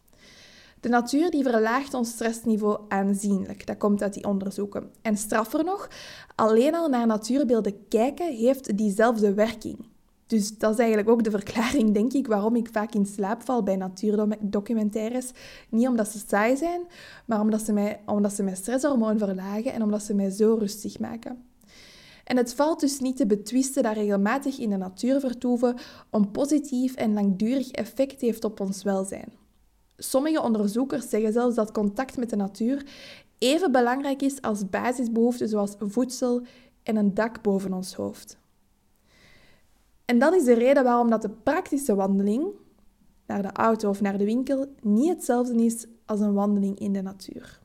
De 0.81 0.89
natuur 0.89 1.31
die 1.31 1.43
verlaagt 1.43 1.95
ons 1.95 2.11
stressniveau 2.11 2.81
aanzienlijk. 2.89 3.67
Dat 3.67 3.77
komt 3.77 4.03
uit 4.03 4.15
die 4.15 4.25
onderzoeken. 4.25 4.91
En 5.03 5.17
straffer 5.17 5.65
nog, 5.65 5.89
alleen 6.35 6.75
al 6.75 6.89
naar 6.89 7.07
natuurbeelden 7.07 7.89
kijken 7.89 8.35
heeft 8.35 8.77
diezelfde 8.77 9.35
werking. 9.35 9.87
Dus 10.27 10.59
dat 10.59 10.73
is 10.73 10.79
eigenlijk 10.79 11.09
ook 11.09 11.25
de 11.25 11.31
verklaring, 11.31 11.95
denk 11.95 12.13
ik, 12.13 12.27
waarom 12.27 12.57
ik 12.57 12.69
vaak 12.73 12.95
in 12.95 13.07
slaap 13.07 13.43
val 13.43 13.63
bij 13.63 13.77
natuurdocumentaires. 13.77 15.31
Niet 15.69 15.89
omdat 15.89 16.09
ze 16.09 16.23
saai 16.27 16.57
zijn, 16.57 16.81
maar 17.25 17.41
omdat 17.41 17.63
ze, 17.63 17.73
mij, 17.73 18.01
omdat 18.07 18.33
ze 18.33 18.43
mijn 18.43 18.57
stresshormoon 18.57 19.19
verlagen 19.19 19.73
en 19.73 19.83
omdat 19.83 20.03
ze 20.03 20.15
mij 20.15 20.31
zo 20.31 20.57
rustig 20.59 20.99
maken. 20.99 21.45
En 22.25 22.37
het 22.37 22.55
valt 22.55 22.81
dus 22.81 23.01
niet 23.01 23.17
te 23.17 23.27
betwisten 23.27 23.83
dat 23.83 23.95
regelmatig 23.95 24.59
in 24.59 24.71
de 24.71 24.77
natuur 24.77 25.21
vertoeven 25.21 25.77
een 26.11 26.31
positief 26.31 26.95
en 26.95 27.13
langdurig 27.13 27.71
effect 27.71 28.21
heeft 28.21 28.45
op 28.45 28.61
ons 28.61 28.83
welzijn. 28.83 29.48
Sommige 30.01 30.43
onderzoekers 30.43 31.09
zeggen 31.09 31.33
zelfs 31.33 31.55
dat 31.55 31.73
contact 31.73 32.17
met 32.17 32.31
de 32.31 32.37
natuur 32.37 32.87
even 33.39 33.73
belangrijk 33.73 34.23
is 34.23 34.43
als 34.43 34.69
basisbehoeften 34.69 35.49
zoals 35.49 35.75
voedsel 35.79 36.43
en 36.83 36.97
een 36.97 37.15
dak 37.15 37.43
boven 37.43 37.73
ons 37.73 37.95
hoofd. 37.95 38.39
En 40.05 40.19
dat 40.19 40.35
is 40.35 40.45
de 40.45 40.55
reden 40.55 40.85
waarom 40.85 41.11
dat 41.11 41.23
de 41.23 41.31
praktische 41.31 41.95
wandeling 41.95 42.47
naar 43.27 43.43
de 43.43 43.53
auto 43.53 43.89
of 43.89 44.01
naar 44.01 44.19
de 44.19 44.25
winkel 44.25 44.67
niet 44.83 45.09
hetzelfde 45.09 45.65
is 45.65 45.87
als 46.07 46.21
een 46.21 46.35
wandeling 46.35 46.79
in 46.79 46.93
de 46.93 47.03
natuur. 47.03 47.61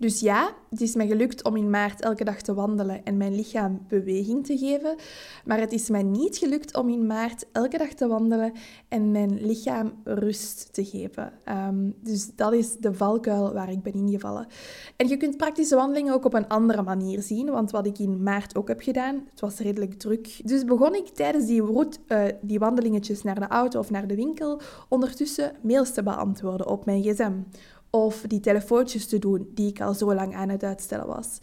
Dus 0.00 0.20
ja, 0.20 0.54
het 0.70 0.80
is 0.80 0.94
mij 0.94 1.06
gelukt 1.06 1.44
om 1.44 1.56
in 1.56 1.70
maart 1.70 2.00
elke 2.00 2.24
dag 2.24 2.42
te 2.42 2.54
wandelen 2.54 3.04
en 3.04 3.16
mijn 3.16 3.34
lichaam 3.34 3.80
beweging 3.88 4.46
te 4.46 4.58
geven. 4.58 4.96
Maar 5.44 5.60
het 5.60 5.72
is 5.72 5.88
mij 5.88 6.02
niet 6.02 6.36
gelukt 6.36 6.76
om 6.76 6.88
in 6.88 7.06
maart 7.06 7.46
elke 7.52 7.78
dag 7.78 7.88
te 7.88 8.06
wandelen 8.06 8.52
en 8.88 9.10
mijn 9.10 9.46
lichaam 9.46 9.92
rust 10.04 10.72
te 10.72 10.84
geven. 10.84 11.32
Ehm, 11.44 11.90
dus 12.02 12.30
dat 12.36 12.52
is 12.52 12.76
de 12.76 12.94
valkuil 12.94 13.52
waar 13.52 13.70
ik 13.70 13.82
ben 13.82 13.92
ingevallen. 13.92 14.46
En 14.96 15.08
je 15.08 15.16
kunt 15.16 15.36
praktische 15.36 15.76
wandelingen 15.76 16.14
ook 16.14 16.24
op 16.24 16.34
een 16.34 16.48
andere 16.48 16.82
manier 16.82 17.22
zien. 17.22 17.50
Want 17.50 17.70
wat 17.70 17.86
ik 17.86 17.98
in 17.98 18.22
maart 18.22 18.56
ook 18.56 18.68
heb 18.68 18.80
gedaan, 18.80 19.26
het 19.30 19.40
was 19.40 19.58
redelijk 19.58 19.94
druk. 19.94 20.40
Dus 20.44 20.64
begon 20.64 20.94
ik 20.94 21.08
tijdens 21.08 21.46
die, 21.46 21.62
route, 21.62 21.98
uh, 22.08 22.22
die 22.40 22.58
wandelingetjes 22.58 23.22
naar 23.22 23.40
de 23.40 23.48
auto 23.48 23.78
of 23.78 23.90
naar 23.90 24.06
de 24.06 24.16
winkel 24.16 24.60
ondertussen 24.88 25.52
mails 25.62 25.92
te 25.92 26.02
beantwoorden 26.02 26.66
op 26.66 26.84
mijn 26.84 27.02
gsm 27.02 27.32
of 27.90 28.24
die 28.26 28.40
telefoontjes 28.40 29.06
te 29.06 29.18
doen 29.18 29.50
die 29.54 29.68
ik 29.68 29.80
al 29.80 29.94
zo 29.94 30.14
lang 30.14 30.34
aan 30.34 30.48
het 30.48 30.62
uitstellen 30.62 31.06
was. 31.06 31.38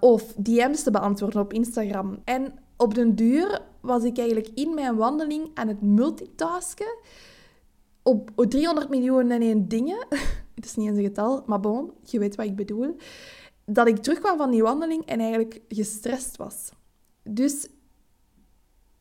Of 0.00 0.34
DM's 0.36 0.82
te 0.82 0.90
beantwoorden 0.90 1.40
op 1.40 1.52
Instagram. 1.52 2.18
En 2.24 2.54
op 2.76 2.94
den 2.94 3.14
duur 3.14 3.62
was 3.80 4.04
ik 4.04 4.18
eigenlijk 4.18 4.48
in 4.54 4.74
mijn 4.74 4.96
wandeling 4.96 5.50
aan 5.54 5.68
het 5.68 5.82
multitasken 5.82 6.96
op 8.02 8.30
300 8.48 8.88
miljoen 8.88 9.30
en 9.30 9.42
één 9.42 9.68
dingen. 9.68 10.06
Het 10.54 10.64
is 10.64 10.74
niet 10.74 10.88
eens 10.88 10.98
een 10.98 11.04
getal, 11.04 11.42
maar 11.46 11.60
bon, 11.60 11.90
je 12.02 12.18
weet 12.18 12.36
wat 12.36 12.46
ik 12.46 12.56
bedoel. 12.56 12.96
Dat 13.64 13.86
ik 13.86 13.96
terugkwam 13.96 14.36
van 14.36 14.50
die 14.50 14.62
wandeling 14.62 15.06
en 15.06 15.20
eigenlijk 15.20 15.60
gestrest 15.68 16.36
was. 16.36 16.70
Dus 17.22 17.68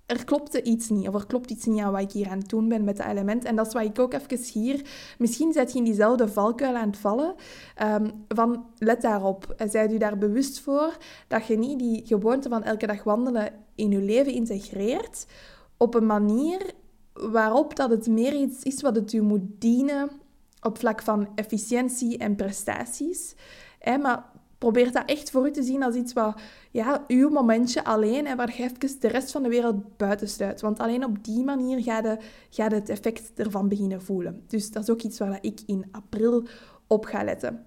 er 0.06 0.26
klopte 0.26 0.63
iets 0.63 0.89
niet, 0.89 1.08
of 1.08 1.13
er 1.13 1.26
klopt 1.26 1.52
iets 1.52 1.66
niet 1.66 1.82
aan 1.82 1.92
wat 1.92 2.02
ik 2.02 2.12
hier 2.12 2.30
aan 2.30 2.38
het 2.38 2.50
doen 2.50 2.68
ben 2.68 2.84
met 2.84 2.98
de 2.98 3.06
element. 3.06 3.44
En 3.44 3.56
dat 3.56 3.68
is 3.68 3.74
wat 3.74 3.84
ik 3.84 4.00
ook 4.00 4.13
even 4.13 4.38
hier... 4.38 4.86
Misschien 5.18 5.54
zit 5.54 5.72
je 5.72 5.78
in 5.78 5.84
diezelfde 5.84 6.28
valkuil 6.28 6.76
aan 6.76 6.88
het 6.88 6.98
vallen. 6.98 7.36
Um, 7.82 8.26
van, 8.28 8.66
let 8.78 9.02
daarop. 9.02 9.56
Zijt 9.68 9.92
u 9.92 9.98
daar 9.98 10.18
bewust 10.18 10.60
voor 10.60 10.98
dat 11.28 11.46
je 11.46 11.58
niet 11.58 11.80
die 11.80 12.06
gewoonte 12.06 12.50
van 12.50 12.63
elke 12.63 12.88
dag 12.88 13.04
wandelen 13.04 13.54
in 13.76 13.89
je 13.89 14.02
leven 14.02 14.34
integreert 14.34 15.26
op 15.78 15.96
een 15.96 16.06
manier 16.06 16.72
waarop 17.13 17.76
dat 17.76 17.89
het 17.89 18.08
meer 18.08 18.34
iets 18.34 18.63
is 18.63 18.82
wat 18.82 18.96
het 18.96 19.13
u 19.13 19.22
moet 19.22 19.42
dienen 19.60 20.10
op 20.62 20.78
vlak 20.78 21.02
van 21.02 21.28
efficiëntie 21.36 22.18
en 22.18 22.36
prestaties. 22.36 23.36
maar 24.02 24.32
probeer 24.63 24.91
dat 24.91 25.06
echt 25.06 25.32
voor 25.32 25.47
u 25.47 25.52
te 25.52 25.63
zien 25.63 25.84
als 25.84 25.95
iets 25.95 26.13
wat, 26.13 26.41
ja, 26.71 27.04
uw 27.08 27.30
momentje 27.30 27.84
alleen 27.84 28.26
en 28.26 28.38
waar 28.38 28.54
je 28.58 28.63
even 28.63 28.99
de 28.99 29.08
rest 29.08 29.32
van 29.32 29.43
de 29.43 29.49
wereld 29.49 29.97
buiten 29.97 30.28
sluit. 30.28 30.62
Want 30.62 30.80
alleen 30.80 31.06
op 31.06 31.23
die 31.23 31.43
manier 31.43 31.82
ga 31.82 31.97
je, 31.97 32.17
ga 32.49 32.63
je 32.63 32.76
het 32.76 32.89
effect 32.89 33.32
ervan 33.36 33.67
beginnen 33.67 34.02
voelen. 34.02 34.43
Dus 34.47 34.71
dat 34.71 34.84
is 34.84 34.89
ook 34.89 35.02
iets 35.02 35.19
waar 35.19 35.38
ik 35.41 35.62
in 35.65 35.86
april 35.91 36.47
op 36.88 37.06
ga 37.06 37.23
letten. 37.23 37.65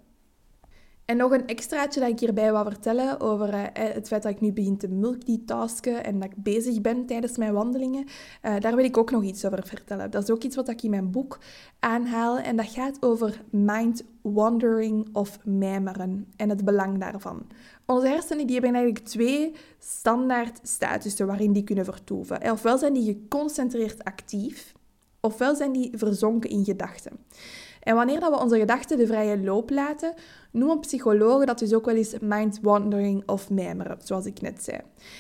En 1.07 1.17
nog 1.17 1.31
een 1.31 1.47
extraatje 1.47 2.01
dat 2.01 2.09
ik 2.09 2.21
hierbij 2.21 2.53
wil 2.53 2.63
vertellen 2.63 3.21
over 3.21 3.55
uh, 3.55 3.63
het 3.73 4.07
feit 4.07 4.23
dat 4.23 4.33
ik 4.33 4.41
nu 4.41 4.53
begin 4.53 4.79
te 4.79 4.89
multitasken 4.89 6.05
en 6.05 6.19
dat 6.19 6.31
ik 6.31 6.43
bezig 6.43 6.81
ben 6.81 7.07
tijdens 7.07 7.37
mijn 7.37 7.53
wandelingen. 7.53 8.05
Uh, 8.43 8.61
daar 8.61 8.77
wil 8.77 8.85
ik 8.85 8.97
ook 8.97 9.11
nog 9.11 9.23
iets 9.23 9.45
over 9.45 9.67
vertellen. 9.67 10.11
Dat 10.11 10.23
is 10.23 10.31
ook 10.31 10.43
iets 10.43 10.57
wat 10.57 10.69
ik 10.69 10.83
in 10.83 10.91
mijn 10.91 11.11
boek 11.11 11.39
aanhaal 11.79 12.39
en 12.39 12.57
dat 12.57 12.67
gaat 12.67 12.97
over 13.01 13.43
mind 13.51 14.05
wandering 14.21 15.09
of 15.13 15.39
mijmeren 15.45 16.33
en 16.37 16.49
het 16.49 16.65
belang 16.65 16.99
daarvan. 16.99 17.47
Onze 17.85 18.07
hersenen 18.07 18.47
die 18.47 18.57
hebben 18.57 18.75
eigenlijk 18.75 19.05
twee 19.05 19.55
standaard 19.79 20.59
statussen 20.63 21.27
waarin 21.27 21.53
die 21.53 21.65
kunnen 21.65 21.85
vertoeven. 21.85 22.51
Ofwel 22.51 22.79
zijn 22.79 22.93
die 22.93 23.05
geconcentreerd 23.05 24.05
actief, 24.05 24.73
ofwel 25.21 25.55
zijn 25.55 25.73
die 25.73 25.91
verzonken 25.95 26.51
in 26.51 26.65
gedachten. 26.65 27.19
En 27.87 27.95
wanneer 27.95 28.21
dat 28.21 28.31
we 28.31 28.41
onze 28.41 28.59
gedachten 28.59 28.99
de 28.99 29.07
vrije 29.07 29.39
loop 29.39 29.71
laten, 29.71 30.15
noemen 30.51 30.81
psychologen 30.81 31.47
dat 31.47 31.59
dus 31.59 31.75
ook 31.75 31.85
wel 31.85 31.95
eens 31.95 32.15
mind 32.21 32.59
wandering 32.63 33.23
of 33.29 33.51
mijmeren, 33.51 33.99
zoals 34.03 34.27
ik 34.27 34.41
net 34.41 34.63
zei. 34.63 34.79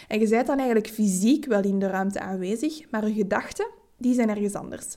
En 0.08 0.20
je 0.20 0.28
bent 0.28 0.46
dan 0.46 0.56
eigenlijk 0.56 0.88
fysiek 0.88 1.44
wel 1.44 1.62
in 1.62 1.78
de 1.78 1.86
ruimte 1.86 2.20
aanwezig, 2.20 2.90
maar 2.90 3.08
je 3.08 3.14
gedachten, 3.14 3.66
die 3.96 4.14
zijn 4.14 4.28
ergens 4.28 4.54
anders. 4.54 4.96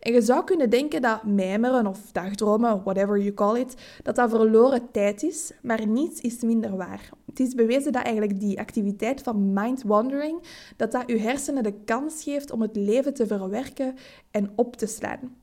En 0.00 0.12
je 0.12 0.20
zou 0.20 0.44
kunnen 0.44 0.70
denken 0.70 1.02
dat 1.02 1.22
mijmeren 1.22 1.86
of 1.86 2.12
dagdromen, 2.12 2.82
whatever 2.82 3.18
you 3.18 3.34
call 3.34 3.60
it, 3.60 3.74
dat 4.02 4.16
dat 4.16 4.30
verloren 4.30 4.90
tijd 4.92 5.22
is, 5.22 5.52
maar 5.62 5.86
niets 5.86 6.20
is 6.20 6.40
minder 6.40 6.76
waar. 6.76 7.08
Het 7.26 7.40
is 7.40 7.54
bewezen 7.54 7.92
dat 7.92 8.02
eigenlijk 8.02 8.40
die 8.40 8.58
activiteit 8.58 9.22
van 9.22 9.52
mind-wandering, 9.52 10.42
dat 10.76 10.92
dat 10.92 11.02
je 11.06 11.18
hersenen 11.18 11.62
de 11.62 11.74
kans 11.84 12.22
geeft 12.22 12.50
om 12.50 12.62
het 12.62 12.76
leven 12.76 13.14
te 13.14 13.26
verwerken 13.26 13.94
en 14.30 14.50
op 14.56 14.76
te 14.76 14.86
slaan. 14.86 15.37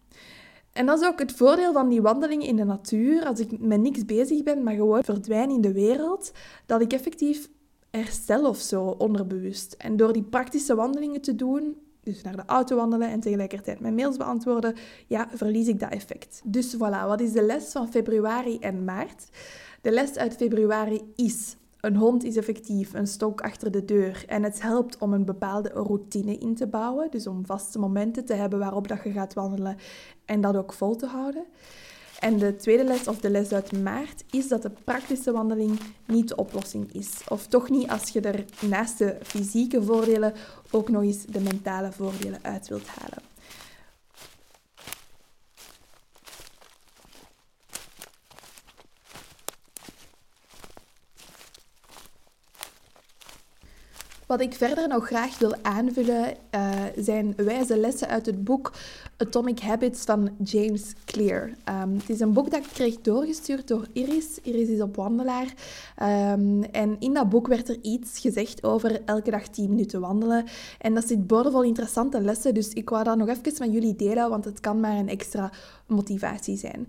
En 0.75 0.85
dat 0.85 1.01
is 1.01 1.07
ook 1.07 1.19
het 1.19 1.31
voordeel 1.31 1.73
van 1.73 1.89
die 1.89 2.01
wandelingen 2.01 2.47
in 2.47 2.55
de 2.55 2.63
natuur. 2.63 3.25
Als 3.25 3.39
ik 3.39 3.59
met 3.59 3.81
niks 3.81 4.05
bezig 4.05 4.43
ben, 4.43 4.63
maar 4.63 4.73
gewoon 4.73 5.03
verdwijn 5.03 5.49
in 5.49 5.61
de 5.61 5.71
wereld, 5.71 6.31
dat 6.65 6.81
ik 6.81 6.93
effectief 6.93 7.49
herstel 7.89 8.45
of 8.45 8.57
zo 8.57 8.83
onderbewust. 8.83 9.73
En 9.77 9.97
door 9.97 10.13
die 10.13 10.23
praktische 10.23 10.75
wandelingen 10.75 11.21
te 11.21 11.35
doen, 11.35 11.77
dus 12.03 12.21
naar 12.21 12.35
de 12.35 12.45
auto 12.45 12.75
wandelen 12.75 13.09
en 13.09 13.19
tegelijkertijd 13.19 13.79
mijn 13.79 13.95
mails 13.95 14.17
beantwoorden, 14.17 14.75
ja, 15.07 15.27
verlies 15.33 15.67
ik 15.67 15.79
dat 15.79 15.91
effect. 15.91 16.41
Dus 16.45 16.75
voilà, 16.75 17.07
wat 17.07 17.21
is 17.21 17.31
de 17.31 17.43
les 17.43 17.71
van 17.71 17.89
februari 17.89 18.57
en 18.59 18.83
maart? 18.83 19.29
De 19.81 19.91
les 19.91 20.15
uit 20.15 20.35
februari 20.35 21.01
is 21.15 21.55
een 21.85 21.95
hond 21.95 22.23
is 22.23 22.35
effectief 22.35 22.93
een 22.93 23.07
stok 23.07 23.41
achter 23.41 23.71
de 23.71 23.85
deur 23.85 24.23
en 24.27 24.43
het 24.43 24.61
helpt 24.61 24.97
om 24.97 25.13
een 25.13 25.25
bepaalde 25.25 25.69
routine 25.69 26.37
in 26.37 26.55
te 26.55 26.67
bouwen. 26.67 27.11
Dus 27.11 27.27
om 27.27 27.45
vaste 27.45 27.79
momenten 27.79 28.25
te 28.25 28.33
hebben 28.33 28.59
waarop 28.59 28.87
dat 28.87 29.03
je 29.03 29.11
gaat 29.11 29.33
wandelen 29.33 29.77
en 30.25 30.41
dat 30.41 30.55
ook 30.55 30.73
vol 30.73 30.95
te 30.95 31.05
houden. 31.05 31.45
En 32.19 32.37
de 32.37 32.55
tweede 32.55 32.83
les, 32.83 33.07
of 33.07 33.19
de 33.19 33.29
les 33.29 33.51
uit 33.51 33.81
maart, 33.83 34.23
is 34.31 34.47
dat 34.47 34.61
de 34.61 34.71
praktische 34.83 35.31
wandeling 35.31 35.79
niet 36.05 36.27
de 36.27 36.35
oplossing 36.35 36.93
is. 36.93 37.21
Of 37.27 37.47
toch 37.47 37.69
niet 37.69 37.89
als 37.89 38.09
je 38.09 38.21
er 38.21 38.45
naast 38.69 38.97
de 38.97 39.17
fysieke 39.21 39.83
voordelen 39.83 40.33
ook 40.71 40.89
nog 40.89 41.01
eens 41.01 41.25
de 41.25 41.39
mentale 41.39 41.91
voordelen 41.91 42.39
uit 42.41 42.67
wilt 42.67 42.87
halen. 42.87 43.34
Wat 54.27 54.41
ik 54.41 54.53
verder 54.53 54.87
nog 54.87 55.05
graag 55.05 55.37
wil 55.37 55.55
aanvullen 55.61 56.33
uh, 56.55 56.71
zijn 56.97 57.33
wijze 57.35 57.77
lessen 57.77 58.07
uit 58.07 58.25
het 58.25 58.43
boek 58.43 58.73
Atomic 59.17 59.59
Habits 59.59 60.03
van 60.03 60.29
James 60.43 60.93
Clear. 61.05 61.43
Um, 61.43 61.93
het 61.97 62.09
is 62.09 62.19
een 62.19 62.33
boek 62.33 62.51
dat 62.51 62.59
ik 62.59 62.69
kreeg 62.73 63.01
doorgestuurd 63.01 63.67
door 63.67 63.87
Iris. 63.93 64.39
Iris 64.41 64.67
is 64.67 64.81
op 64.81 64.95
wandelaar. 64.95 65.53
Um, 66.33 66.63
en 66.63 66.95
in 66.99 67.13
dat 67.13 67.29
boek 67.29 67.47
werd 67.47 67.69
er 67.69 67.77
iets 67.81 68.19
gezegd 68.19 68.63
over 68.63 69.01
elke 69.05 69.31
dag 69.31 69.47
10 69.47 69.69
minuten 69.69 69.99
wandelen. 69.99 70.45
En 70.79 70.93
dat 70.93 71.07
zit 71.07 71.27
boordevol 71.27 71.63
interessante 71.63 72.21
lessen, 72.21 72.53
dus 72.53 72.69
ik 72.69 72.89
wou 72.89 73.03
dat 73.03 73.17
nog 73.17 73.27
even 73.27 73.53
met 73.59 73.73
jullie 73.73 73.95
delen, 73.95 74.29
want 74.29 74.45
het 74.45 74.59
kan 74.59 74.79
maar 74.79 74.97
een 74.97 75.09
extra 75.09 75.51
motivatie 75.87 76.57
zijn. 76.57 76.87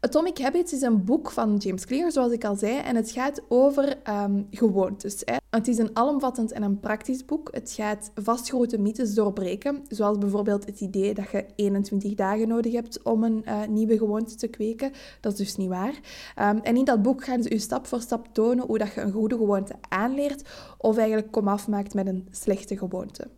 Atomic 0.00 0.38
Habits 0.38 0.72
is 0.72 0.82
een 0.82 1.04
boek 1.04 1.30
van 1.30 1.56
James 1.56 1.86
Clear, 1.86 2.12
zoals 2.12 2.32
ik 2.32 2.44
al 2.44 2.56
zei, 2.56 2.78
en 2.78 2.96
het 2.96 3.10
gaat 3.10 3.42
over 3.48 3.96
um, 4.08 4.46
gewoontes. 4.50 5.22
Hè. 5.24 5.36
Het 5.50 5.68
is 5.68 5.78
een 5.78 5.96
alomvattend 5.96 6.52
en 6.52 6.62
een 6.62 6.80
praktisch 6.80 7.24
boek. 7.24 7.48
Het 7.52 7.72
gaat 7.72 8.10
vastgerote 8.14 8.78
mythes 8.78 9.14
doorbreken, 9.14 9.84
zoals 9.88 10.18
bijvoorbeeld 10.18 10.66
het 10.66 10.80
idee 10.80 11.14
dat 11.14 11.30
je 11.30 11.46
21 11.56 12.14
dagen 12.14 12.48
nodig 12.48 12.72
hebt 12.72 13.02
om 13.02 13.24
een 13.24 13.42
uh, 13.46 13.66
nieuwe 13.66 13.98
gewoonte 13.98 14.34
te 14.34 14.48
kweken. 14.48 14.92
Dat 15.20 15.32
is 15.32 15.38
dus 15.38 15.56
niet 15.56 15.68
waar. 15.68 15.94
Um, 16.40 16.58
en 16.58 16.76
in 16.76 16.84
dat 16.84 17.02
boek 17.02 17.24
gaan 17.24 17.42
ze 17.42 17.50
je 17.50 17.58
stap 17.58 17.86
voor 17.86 18.00
stap 18.00 18.28
tonen 18.32 18.66
hoe 18.66 18.78
dat 18.78 18.94
je 18.94 19.00
een 19.00 19.12
goede 19.12 19.36
gewoonte 19.36 19.74
aanleert 19.88 20.48
of 20.78 20.96
eigenlijk 20.96 21.30
komaf 21.30 21.68
maakt 21.68 21.94
met 21.94 22.06
een 22.06 22.28
slechte 22.30 22.78
gewoonte. 22.78 23.28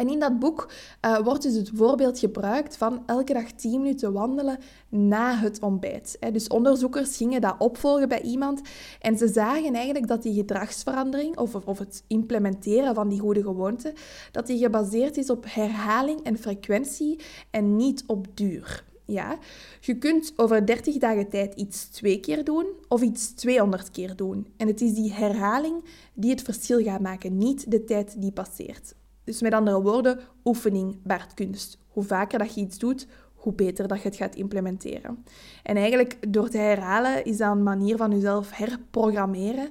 En 0.00 0.08
in 0.08 0.18
dat 0.18 0.38
boek 0.38 0.72
uh, 1.06 1.18
wordt 1.18 1.42
dus 1.42 1.54
het 1.54 1.70
voorbeeld 1.74 2.18
gebruikt 2.18 2.76
van 2.76 3.02
elke 3.06 3.32
dag 3.32 3.52
10 3.52 3.80
minuten 3.82 4.12
wandelen 4.12 4.58
na 4.88 5.36
het 5.36 5.62
ontbijt. 5.62 6.18
Dus 6.32 6.48
onderzoekers 6.48 7.16
gingen 7.16 7.40
dat 7.40 7.54
opvolgen 7.58 8.08
bij 8.08 8.20
iemand 8.20 8.60
en 9.00 9.18
ze 9.18 9.28
zagen 9.28 9.74
eigenlijk 9.74 10.06
dat 10.06 10.22
die 10.22 10.34
gedragsverandering 10.34 11.38
of, 11.38 11.54
of 11.54 11.78
het 11.78 12.04
implementeren 12.06 12.94
van 12.94 13.08
die 13.08 13.20
goede 13.20 13.42
gewoonte, 13.42 13.92
dat 14.32 14.46
die 14.46 14.58
gebaseerd 14.58 15.16
is 15.16 15.30
op 15.30 15.44
herhaling 15.48 16.22
en 16.22 16.38
frequentie 16.38 17.20
en 17.50 17.76
niet 17.76 18.04
op 18.06 18.26
duur. 18.34 18.84
Ja, 19.04 19.38
je 19.80 19.98
kunt 19.98 20.32
over 20.36 20.66
30 20.66 20.96
dagen 20.96 21.28
tijd 21.28 21.54
iets 21.54 21.84
twee 21.84 22.20
keer 22.20 22.44
doen 22.44 22.66
of 22.88 23.02
iets 23.02 23.30
200 23.30 23.90
keer 23.90 24.16
doen. 24.16 24.46
En 24.56 24.66
het 24.66 24.80
is 24.80 24.94
die 24.94 25.12
herhaling 25.12 25.84
die 26.14 26.30
het 26.30 26.42
verschil 26.42 26.82
gaat 26.82 27.00
maken, 27.00 27.38
niet 27.38 27.70
de 27.70 27.84
tijd 27.84 28.20
die 28.20 28.32
passeert. 28.32 28.94
Dus 29.24 29.42
met 29.42 29.54
andere 29.54 29.82
woorden, 29.82 30.20
oefening 30.44 31.02
baart 31.02 31.34
kunst. 31.34 31.78
Hoe 31.88 32.04
vaker 32.04 32.38
dat 32.38 32.54
je 32.54 32.60
iets 32.60 32.78
doet, 32.78 33.06
hoe 33.40 33.52
beter 33.52 33.88
dat 33.88 34.02
je 34.02 34.08
het 34.08 34.16
gaat 34.16 34.34
implementeren. 34.34 35.24
En 35.62 35.76
eigenlijk 35.76 36.32
door 36.32 36.48
te 36.48 36.58
herhalen 36.58 37.24
is 37.24 37.36
dat 37.36 37.50
een 37.50 37.62
manier 37.62 37.96
van 37.96 38.10
jezelf 38.10 38.50
herprogrammeren. 38.50 39.68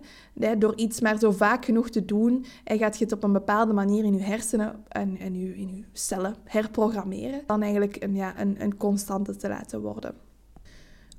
Door 0.58 0.76
iets 0.76 1.02
maar 1.02 1.20
zo 1.20 1.32
vaak 1.32 1.66
genoeg 1.66 1.90
te 1.90 2.06
doen, 2.06 2.46
en 2.64 2.78
gaat 2.78 2.98
je 2.98 3.04
het 3.04 3.14
op 3.14 3.24
een 3.24 3.34
bepaalde 3.34 3.74
manier 3.74 4.04
in 4.04 4.14
je 4.14 4.24
hersenen 4.24 4.84
en, 4.88 5.18
en 5.18 5.40
je, 5.40 5.56
in 5.56 5.76
je 5.76 5.84
cellen 5.94 6.36
herprogrammeren. 6.44 7.42
Dan 7.46 7.62
eigenlijk 7.62 8.04
een, 8.04 8.16
ja, 8.16 8.40
een, 8.40 8.62
een 8.62 8.78
constante 8.78 9.36
te 9.36 9.48
laten 9.48 9.82
worden. 9.82 10.29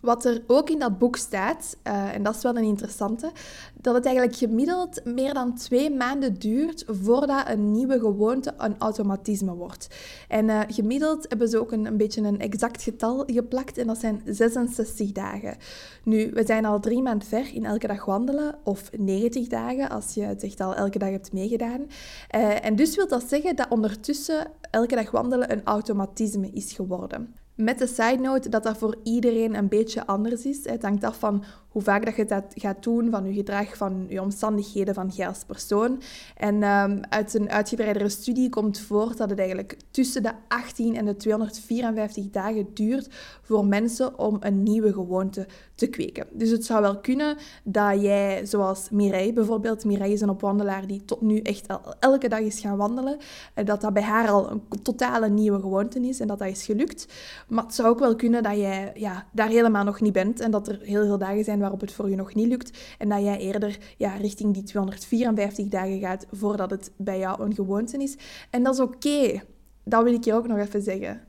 Wat 0.00 0.24
er 0.24 0.42
ook 0.46 0.70
in 0.70 0.78
dat 0.78 0.98
boek 0.98 1.16
staat, 1.16 1.76
uh, 1.84 2.14
en 2.14 2.22
dat 2.22 2.36
is 2.36 2.42
wel 2.42 2.56
een 2.56 2.64
interessante, 2.64 3.30
dat 3.74 3.94
het 3.94 4.04
eigenlijk 4.04 4.36
gemiddeld 4.36 5.04
meer 5.04 5.34
dan 5.34 5.54
twee 5.54 5.90
maanden 5.90 6.34
duurt 6.34 6.84
voordat 6.86 7.48
een 7.48 7.72
nieuwe 7.72 7.98
gewoonte 7.98 8.54
een 8.56 8.74
automatisme 8.78 9.54
wordt. 9.54 9.88
En 10.28 10.48
uh, 10.48 10.60
gemiddeld 10.66 11.26
hebben 11.28 11.48
ze 11.48 11.60
ook 11.60 11.72
een, 11.72 11.86
een 11.86 11.96
beetje 11.96 12.22
een 12.22 12.40
exact 12.40 12.82
getal 12.82 13.22
geplakt 13.26 13.78
en 13.78 13.86
dat 13.86 13.98
zijn 13.98 14.22
66 14.24 15.12
dagen. 15.12 15.56
Nu, 16.04 16.30
we 16.34 16.44
zijn 16.46 16.64
al 16.64 16.80
drie 16.80 17.02
maanden 17.02 17.28
ver 17.28 17.54
in 17.54 17.64
elke 17.64 17.86
dag 17.86 18.04
wandelen, 18.04 18.58
of 18.64 18.90
90 18.98 19.46
dagen 19.46 19.90
als 19.90 20.14
je 20.14 20.22
het 20.22 20.42
echt 20.42 20.60
al 20.60 20.74
elke 20.74 20.98
dag 20.98 21.10
hebt 21.10 21.32
meegedaan. 21.32 21.80
Uh, 21.80 22.64
en 22.64 22.76
dus 22.76 22.96
wil 22.96 23.08
dat 23.08 23.28
zeggen 23.28 23.56
dat 23.56 23.66
ondertussen 23.68 24.46
elke 24.70 24.94
dag 24.94 25.10
wandelen 25.10 25.52
een 25.52 25.64
automatisme 25.64 26.50
is 26.52 26.72
geworden. 26.72 27.34
Met 27.60 27.78
de 27.78 27.86
side 27.86 28.18
note 28.20 28.48
dat 28.48 28.62
dat 28.62 28.78
voor 28.78 28.96
iedereen 29.02 29.54
een 29.54 29.68
beetje 29.68 30.06
anders 30.06 30.44
is. 30.44 30.64
Het 30.64 30.82
hangt 30.82 31.04
af 31.04 31.18
van 31.18 31.44
hoe 31.70 31.82
vaak 31.82 32.04
dat 32.04 32.16
je 32.16 32.24
dat 32.24 32.44
gaat 32.48 32.82
doen, 32.82 33.10
van 33.10 33.24
je 33.26 33.32
gedrag, 33.32 33.76
van 33.76 34.06
je 34.08 34.20
omstandigheden, 34.20 34.94
van 34.94 35.08
jij 35.14 35.28
als 35.28 35.44
persoon. 35.46 36.02
En 36.36 36.62
um, 36.62 37.00
uit 37.08 37.34
een 37.34 37.50
uitgebreidere 37.50 38.08
studie 38.08 38.48
komt 38.48 38.78
voort 38.78 39.16
dat 39.16 39.30
het 39.30 39.38
eigenlijk 39.38 39.76
tussen 39.90 40.22
de 40.22 40.32
18 40.48 40.96
en 40.96 41.04
de 41.04 41.16
254 41.16 42.30
dagen 42.30 42.74
duurt 42.74 43.08
voor 43.42 43.66
mensen 43.66 44.18
om 44.18 44.36
een 44.40 44.62
nieuwe 44.62 44.92
gewoonte 44.92 45.46
te 45.74 45.86
kweken. 45.86 46.26
Dus 46.32 46.50
het 46.50 46.64
zou 46.64 46.82
wel 46.82 47.00
kunnen 47.00 47.36
dat 47.64 48.00
jij, 48.02 48.46
zoals 48.46 48.90
Mireille 48.90 49.32
bijvoorbeeld, 49.32 49.84
Mireille 49.84 50.14
is 50.14 50.20
een 50.20 50.28
opwandelaar 50.30 50.86
die 50.86 51.04
tot 51.04 51.20
nu 51.20 51.38
echt 51.38 51.66
elke 51.98 52.28
dag 52.28 52.40
is 52.40 52.60
gaan 52.60 52.76
wandelen, 52.76 53.16
eh, 53.54 53.64
dat 53.64 53.80
dat 53.80 53.92
bij 53.92 54.02
haar 54.02 54.28
al 54.28 54.50
een 54.50 54.82
totale 54.82 55.28
nieuwe 55.28 55.60
gewoonte 55.60 56.00
is 56.00 56.20
en 56.20 56.26
dat 56.26 56.38
dat 56.38 56.48
is 56.48 56.64
gelukt. 56.64 57.06
Maar 57.48 57.64
het 57.64 57.74
zou 57.74 57.88
ook 57.88 57.98
wel 57.98 58.16
kunnen 58.16 58.42
dat 58.42 58.56
jij 58.56 58.92
ja, 58.94 59.26
daar 59.32 59.48
helemaal 59.48 59.84
nog 59.84 60.00
niet 60.00 60.12
bent 60.12 60.40
en 60.40 60.50
dat 60.50 60.68
er 60.68 60.78
heel 60.82 61.04
veel 61.04 61.18
dagen 61.18 61.44
zijn 61.44 61.59
waarop 61.60 61.80
het 61.80 61.92
voor 61.92 62.10
je 62.10 62.16
nog 62.16 62.34
niet 62.34 62.48
lukt 62.48 62.78
en 62.98 63.08
dat 63.08 63.22
jij 63.22 63.38
eerder 63.38 63.78
ja, 63.96 64.14
richting 64.16 64.54
die 64.54 64.62
254 64.62 65.68
dagen 65.68 65.98
gaat 65.98 66.26
voordat 66.30 66.70
het 66.70 66.92
bij 66.96 67.18
jou 67.18 67.42
een 67.42 67.54
gewoonte 67.54 68.02
is. 68.02 68.16
En 68.50 68.62
dat 68.62 68.74
is 68.74 68.80
oké. 68.80 69.42
Dat 69.84 70.02
wil 70.02 70.12
ik 70.12 70.24
je 70.24 70.34
ook 70.34 70.46
nog 70.46 70.58
even 70.58 70.82
zeggen. 70.82 71.20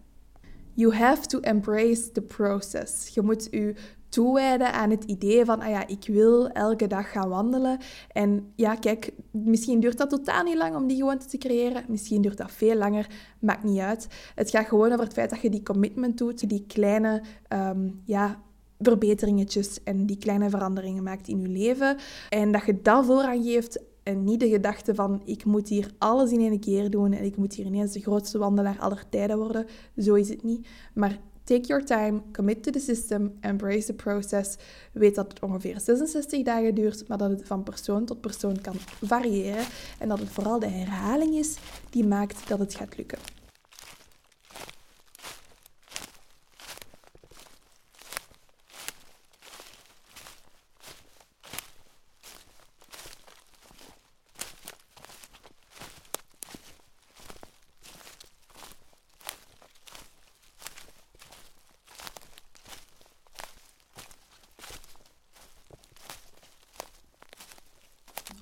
You 0.74 0.94
have 0.94 1.26
to 1.26 1.40
embrace 1.40 2.12
the 2.12 2.22
process. 2.22 3.08
Je 3.08 3.22
moet 3.22 3.48
je 3.52 3.76
toewijden 4.12 4.74
aan 4.74 4.90
het 4.90 5.04
idee 5.04 5.46
van, 5.46 5.62
ah 5.62 5.70
ja, 5.70 5.88
ik 5.88 6.06
wil 6.08 6.50
elke 6.50 6.88
dag 6.88 7.12
gaan 7.12 7.30
wandelen. 7.30 7.80
En 8.12 8.52
ja, 8.56 8.76
kijk, 8.76 9.12
misschien 9.32 9.80
duurt 9.80 9.98
dat 9.98 10.10
totaal 10.10 10.44
niet 10.44 10.58
lang 10.58 10.76
om 10.76 10.88
die 10.88 10.98
gewoonte 10.98 11.26
te 11.26 11.38
creëren. 11.38 11.84
Misschien 11.88 12.22
duurt 12.22 12.38
dat 12.38 12.52
veel 12.52 12.76
langer, 12.76 13.08
maakt 13.40 13.64
niet 13.64 13.80
uit. 13.80 14.08
Het 14.36 14.50
gaat 14.50 14.68
gewoon 14.68 14.92
over 14.92 15.04
het 15.04 15.14
feit 15.14 15.30
dat 15.30 15.42
je 15.42 15.50
die 15.50 15.64
commitment 15.64 16.18
doet, 16.18 16.50
die 16.50 16.66
kleine, 16.68 17.22
um, 17.50 18.02
ja, 18.06 18.42
verbeteringetjes 18.82 19.84
en 19.84 20.06
die 20.06 20.18
kleine 20.18 20.50
veranderingen 20.50 21.04
maakt 21.04 21.28
in 21.28 21.42
je 21.42 21.48
leven. 21.48 21.98
En 22.30 22.52
dat 22.52 22.66
je 22.66 22.82
dat 22.82 23.06
voorrang 23.06 23.44
geeft 23.44 23.80
en 24.04 24.24
niet 24.24 24.40
de 24.40 24.50
gedachte 24.50 24.96
van 24.96 25.22
ik 25.26 25.46
moet 25.46 25.68
hier 25.68 25.92
alles 25.98 26.32
in 26.32 26.40
één 26.40 26.60
keer 26.60 26.90
doen 26.90 27.14
en 27.14 27.24
ik 27.24 27.38
moet 27.38 27.54
hier 27.54 27.66
ineens 27.66 27.92
de 27.92 28.00
grootste 28.00 28.38
wandelaar 28.38 28.80
aller 28.80 29.04
tijden 29.10 29.38
worden. 29.38 29.66
Zo 29.98 30.14
is 30.14 30.30
het 30.30 30.44
niet. 30.44 30.68
Maar 30.94 31.20
take 31.44 31.68
your 31.68 31.86
time, 31.86 32.22
commit 32.32 32.64
to 32.64 32.72
the 32.72 32.80
system, 32.80 33.38
embrace 33.40 33.86
the 33.86 33.94
process. 33.94 34.56
Weet 34.94 35.16
dat 35.16 35.28
het 35.28 35.42
ongeveer 35.42 35.80
66 35.80 36.44
dagen 36.44 36.76
duurt, 36.76 37.08
maar 37.08 37.18
dat 37.18 37.30
het 37.30 37.42
van 37.46 37.64
persoon 37.64 38.06
tot 38.06 38.22
persoon 38.22 38.62
kan 38.62 38.76
variëren 39.02 39.66
en 40.00 40.10
dat 40.10 40.20
het 40.20 40.30
vooral 40.30 40.60
de 40.60 40.68
herhaling 40.68 41.34
is 41.34 41.58
die 41.90 42.06
maakt 42.06 42.48
dat 42.48 42.60
het 42.60 42.76
gaat 42.76 42.98
lukken. 42.98 43.41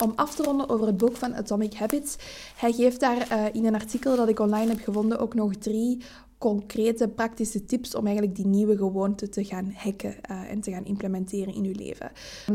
Om 0.03 0.13
af 0.15 0.35
te 0.35 0.43
ronden 0.43 0.69
over 0.69 0.87
het 0.87 0.97
boek 0.97 1.15
van 1.15 1.35
Atomic 1.35 1.73
Habits. 1.73 2.15
Hij 2.55 2.71
geeft 2.71 2.99
daar 2.99 3.27
uh, 3.31 3.45
in 3.51 3.65
een 3.65 3.73
artikel 3.73 4.15
dat 4.15 4.29
ik 4.29 4.39
online 4.39 4.67
heb 4.67 4.79
gevonden 4.79 5.19
ook 5.19 5.33
nog 5.33 5.55
drie 5.55 6.01
concrete 6.37 7.07
praktische 7.07 7.65
tips 7.65 7.95
om 7.95 8.05
eigenlijk 8.05 8.35
die 8.35 8.47
nieuwe 8.47 8.77
gewoonte 8.77 9.29
te 9.29 9.43
gaan 9.43 9.73
hacken 9.75 10.15
uh, 10.31 10.51
en 10.51 10.61
te 10.61 10.71
gaan 10.71 10.85
implementeren 10.85 11.53
in 11.53 11.63
je 11.63 11.75
leven. 11.75 12.11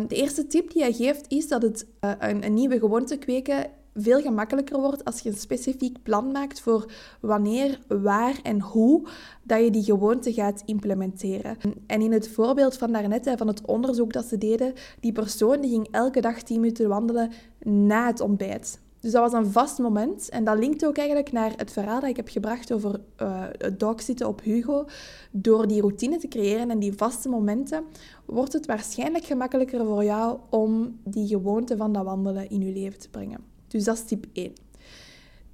De 0.09 0.14
eerste 0.14 0.46
tip 0.46 0.72
die 0.72 0.83
hij 0.83 0.92
geeft 0.92 1.24
is 1.28 1.48
dat 1.48 1.62
het 1.62 1.87
een, 2.00 2.44
een 2.44 2.54
nieuwe 2.54 2.78
gewoonte 2.78 3.16
kweken 3.16 3.70
veel 3.94 4.20
gemakkelijker 4.20 4.80
wordt 4.80 5.04
als 5.04 5.20
je 5.20 5.28
een 5.28 5.37
specifiek 5.37 6.02
plan 6.02 6.33
maakt 6.33 6.61
voor 6.61 6.92
wanneer, 7.20 7.78
waar 7.88 8.38
en 8.42 8.61
hoe 8.61 9.07
dat 9.42 9.64
je 9.64 9.70
die 9.70 9.85
gewoonte 9.85 10.33
gaat 10.33 10.62
implementeren. 10.64 11.57
En 11.87 12.00
in 12.00 12.12
het 12.12 12.28
voorbeeld 12.28 12.76
van 12.76 12.92
daarnet, 12.92 13.33
van 13.37 13.46
het 13.46 13.66
onderzoek 13.66 14.12
dat 14.12 14.24
ze 14.24 14.38
deden, 14.38 14.72
die 15.00 15.12
persoon 15.12 15.61
die 15.61 15.70
ging 15.70 15.88
elke 15.90 16.20
dag 16.20 16.42
10 16.42 16.61
minuten 16.61 16.88
wandelen 16.88 17.30
na 17.62 18.07
het 18.07 18.20
ontbijt. 18.20 18.83
Dus 19.04 19.12
dat 19.12 19.30
was 19.30 19.33
een 19.33 19.52
vast 19.52 19.78
moment. 19.78 20.28
En 20.28 20.44
dat 20.44 20.59
linkt 20.59 20.87
ook 20.87 20.96
eigenlijk 20.96 21.33
naar 21.33 21.52
het 21.57 21.72
verhaal 21.72 22.00
dat 22.00 22.09
ik 22.09 22.16
heb 22.16 22.28
gebracht 22.28 22.72
over 22.72 23.00
uh, 23.22 23.44
het 23.59 23.80
dogzitten 23.80 24.28
op 24.28 24.42
Hugo. 24.42 24.85
Door 25.30 25.66
die 25.66 25.80
routine 25.80 26.16
te 26.16 26.28
creëren 26.28 26.70
en 26.70 26.78
die 26.78 26.92
vaste 26.92 27.28
momenten, 27.28 27.85
wordt 28.24 28.52
het 28.52 28.66
waarschijnlijk 28.66 29.24
gemakkelijker 29.24 29.85
voor 29.85 30.04
jou 30.04 30.38
om 30.50 30.98
die 31.04 31.26
gewoonte 31.26 31.76
van 31.76 31.92
dat 31.92 32.04
wandelen 32.04 32.50
in 32.50 32.61
je 32.61 32.72
leven 32.72 32.98
te 32.98 33.11
brengen. 33.11 33.54
Dus 33.74 33.84
dat 33.84 33.96
is 33.96 34.04
tip 34.04 34.26
1. 34.32 34.52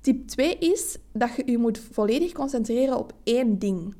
Tip 0.00 0.28
2 0.28 0.58
is 0.58 0.96
dat 1.12 1.30
je 1.36 1.50
je 1.50 1.58
moet 1.58 1.78
volledig 1.78 2.32
concentreren 2.32 2.98
op 2.98 3.12
één 3.24 3.58
ding. 3.58 3.94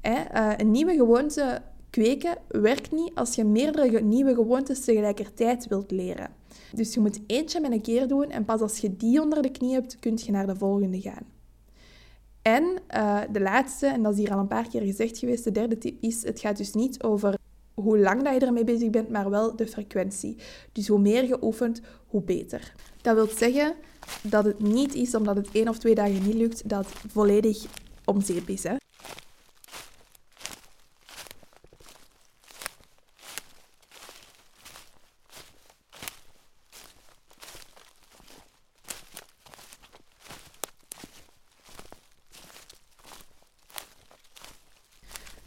Eh, 0.00 0.52
een 0.56 0.70
nieuwe 0.70 0.94
gewoonte 0.94 1.62
kweken 1.90 2.38
werkt 2.48 2.92
niet 2.92 3.10
als 3.14 3.34
je 3.34 3.44
meerdere 3.44 4.00
nieuwe 4.00 4.34
gewoontes 4.34 4.84
tegelijkertijd 4.84 5.66
wilt 5.66 5.90
leren. 5.90 6.30
Dus 6.72 6.94
je 6.94 7.00
moet 7.00 7.20
eentje 7.26 7.60
met 7.60 7.72
een 7.72 7.80
keer 7.80 8.08
doen 8.08 8.30
en 8.30 8.44
pas 8.44 8.60
als 8.60 8.78
je 8.78 8.96
die 8.96 9.20
onder 9.20 9.42
de 9.42 9.50
knie 9.50 9.72
hebt, 9.72 9.98
kun 9.98 10.18
je 10.24 10.32
naar 10.32 10.46
de 10.46 10.56
volgende 10.56 11.00
gaan. 11.00 11.26
En 12.42 12.64
uh, 12.96 13.20
de 13.32 13.40
laatste, 13.40 13.86
en 13.86 14.02
dat 14.02 14.12
is 14.12 14.18
hier 14.18 14.32
al 14.32 14.38
een 14.38 14.46
paar 14.46 14.68
keer 14.68 14.82
gezegd 14.82 15.18
geweest, 15.18 15.44
de 15.44 15.52
derde 15.52 15.78
tip 15.78 16.02
is, 16.02 16.22
het 16.22 16.40
gaat 16.40 16.56
dus 16.56 16.72
niet 16.72 17.02
over 17.02 17.34
hoe 17.82 17.98
lang 17.98 18.22
dat 18.22 18.34
je 18.34 18.46
ermee 18.46 18.64
bezig 18.64 18.90
bent, 18.90 19.08
maar 19.08 19.30
wel 19.30 19.56
de 19.56 19.66
frequentie. 19.66 20.36
Dus 20.72 20.88
hoe 20.88 20.98
meer 20.98 21.26
je 21.26 21.42
oefent, 21.42 21.80
hoe 22.06 22.22
beter. 22.22 22.72
Dat 23.02 23.14
wil 23.14 23.28
zeggen 23.36 23.74
dat 24.22 24.44
het 24.44 24.60
niet 24.60 24.94
is 24.94 25.14
omdat 25.14 25.36
het 25.36 25.48
één 25.52 25.68
of 25.68 25.78
twee 25.78 25.94
dagen 25.94 26.22
niet 26.22 26.34
lukt, 26.34 26.68
dat 26.68 26.86
volledig 27.08 27.66
om 28.04 28.20
zeep 28.20 28.48
is. 28.48 28.64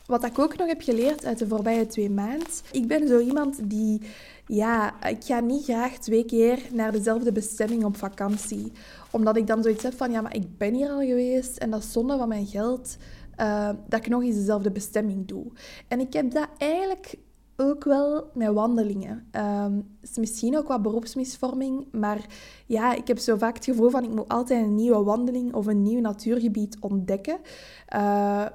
Wat 0.10 0.24
ik 0.26 0.40
ook 0.40 0.58
nog 0.58 0.68
heb 0.68 0.82
geleerd 0.82 1.26
uit 1.26 1.38
de 1.38 1.48
voorbije 1.48 1.86
twee 1.86 2.10
maanden. 2.10 2.48
Ik 2.72 2.88
ben 2.88 3.08
zo 3.08 3.20
iemand 3.20 3.70
die, 3.70 4.02
ja, 4.46 5.04
ik 5.08 5.24
ga 5.24 5.40
niet 5.40 5.64
graag 5.64 5.98
twee 5.98 6.26
keer 6.26 6.60
naar 6.72 6.92
dezelfde 6.92 7.32
bestemming 7.32 7.84
op 7.84 7.98
vakantie. 7.98 8.72
Omdat 9.12 9.38
ik 9.38 9.48
dan 9.48 9.64
zoiets 9.64 9.84
heb 9.84 9.94
van, 9.98 10.12
ja, 10.12 10.22
maar 10.22 10.36
ik 10.36 10.58
ben 10.58 10.74
hier 10.74 10.90
al 10.90 11.00
geweest 11.00 11.58
en 11.58 11.70
dat 11.70 11.84
is 11.84 11.92
zonde 11.92 12.18
van 12.18 12.28
mijn 12.28 12.46
geld. 12.46 12.98
Uh, 13.40 13.70
dat 13.88 14.00
ik 14.00 14.08
nog 14.08 14.24
eens 14.24 14.36
dezelfde 14.36 14.72
bestemming 14.72 15.28
doe. 15.28 15.46
En 15.88 16.00
ik 16.00 16.14
heb 16.14 16.32
dat 16.32 16.48
eigenlijk 16.58 17.16
ook 17.62 17.84
wel 17.84 18.30
met 18.34 18.54
wandelingen. 18.54 19.28
Um, 19.66 19.98
is 20.02 20.18
misschien 20.18 20.58
ook 20.58 20.68
wat 20.68 20.82
beroepsmisvorming, 20.82 21.86
maar 21.92 22.26
ja, 22.66 22.94
ik 22.94 23.08
heb 23.08 23.18
zo 23.18 23.38
vaak 23.38 23.56
het 23.56 23.66
gevoel 23.66 23.90
van 23.90 24.04
ik 24.04 24.10
moet 24.10 24.28
altijd 24.28 24.66
een 24.66 24.76
nieuwe 24.76 25.04
wandeling 25.04 25.54
of 25.54 25.66
een 25.66 25.82
nieuw 25.82 26.00
natuurgebied 26.00 26.78
ontdekken. 26.80 27.38
Uh, 27.96 28.00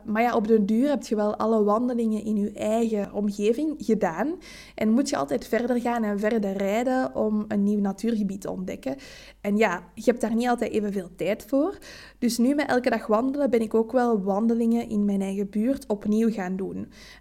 maar 0.05 0.23
ja, 0.23 0.37
op 0.37 0.47
de 0.47 0.65
duur 0.65 0.89
heb 0.89 1.03
je 1.03 1.17
wel 1.17 1.37
alle 1.37 1.65
wandelingen 1.65 2.25
in 2.25 2.37
je 2.37 2.53
eigen 2.53 3.13
omgeving 3.13 3.75
gedaan 3.79 4.35
en 4.75 4.91
moet 4.91 5.09
je 5.09 5.17
altijd 5.17 5.47
verder 5.47 5.81
gaan 5.81 6.03
en 6.03 6.19
verder 6.19 6.53
rijden 6.53 7.15
om 7.15 7.45
een 7.49 7.63
nieuw 7.63 7.81
natuurgebied 7.81 8.41
te 8.41 8.51
ontdekken. 8.51 8.97
En 9.41 9.57
ja, 9.57 9.83
je 9.95 10.03
hebt 10.05 10.21
daar 10.21 10.35
niet 10.35 10.49
altijd 10.49 10.73
evenveel 10.73 11.09
tijd 11.17 11.45
voor. 11.47 11.79
Dus 12.19 12.39
nu 12.39 12.55
met 12.55 12.69
elke 12.69 12.91
dag 12.91 13.07
wandelen 13.07 13.51
ben 13.51 13.61
ik 13.61 13.75
ook 13.75 13.93
wel 13.93 14.23
wandelingen 14.23 14.89
in 14.89 15.05
mijn 15.05 15.21
eigen 15.21 15.51
buurt 15.51 15.87
opnieuw 15.87 16.31
gaan 16.31 16.57
doen. 16.57 16.77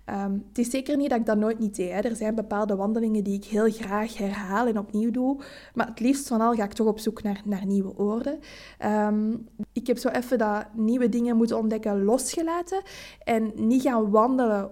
Um, 0.06 0.44
het 0.48 0.58
is 0.58 0.70
zeker 0.70 0.98
niet 0.98 1.10
dat 1.10 1.20
ik 1.20 1.26
dat 1.26 1.38
nooit 1.38 1.60
niet 1.60 1.73
Er 1.80 2.16
zijn 2.16 2.36
bepaalde 2.36 2.76
wandelingen 2.76 3.24
die 3.24 3.36
ik 3.36 3.46
heel 3.46 3.72
graag 3.72 4.18
herhaal 4.18 4.68
en 4.68 4.78
opnieuw 4.78 5.12
doe. 5.12 5.42
Maar 5.74 5.88
het 5.88 6.00
liefst 6.00 6.28
van 6.28 6.42
al 6.42 6.54
ga 6.54 6.64
ik 6.64 6.74
toch 6.74 6.88
op 6.88 7.00
zoek 7.00 7.24
naar, 7.24 7.42
naar 7.46 7.66
nieuwe 7.66 7.98
oorden. 7.98 8.40
Um, 8.86 9.48
ik 9.74 9.88
heb 9.88 9.98
zo 9.98 10.10
even 10.10 10.38
dat 10.38 10.66
nieuwe 10.74 11.10
dingen 11.10 11.38
moeten 11.38 11.58
ontdekken 11.58 12.04
losgelaten. 12.04 12.82
En 13.24 13.52
niet 13.56 13.82
gaan 13.82 14.10
wandelen 14.10 14.72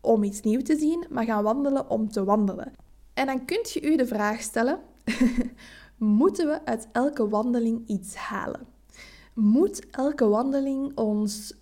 om 0.00 0.22
iets 0.22 0.40
nieuws 0.40 0.62
te 0.62 0.76
zien, 0.76 1.06
maar 1.10 1.24
gaan 1.24 1.42
wandelen 1.42 1.90
om 1.90 2.08
te 2.08 2.24
wandelen. 2.24 2.72
En 3.14 3.26
dan 3.26 3.44
kunt 3.44 3.70
je 3.70 3.92
u 3.92 3.96
de 3.96 4.06
vraag 4.06 4.40
stellen: 4.40 4.78
moeten 5.96 6.46
we 6.46 6.64
uit 6.64 6.88
elke 6.92 7.28
wandeling 7.28 7.82
iets 7.86 8.14
halen? 8.14 8.66
Moet 9.34 9.90
elke 9.90 10.28
wandeling 10.28 10.96
ons 10.96 11.54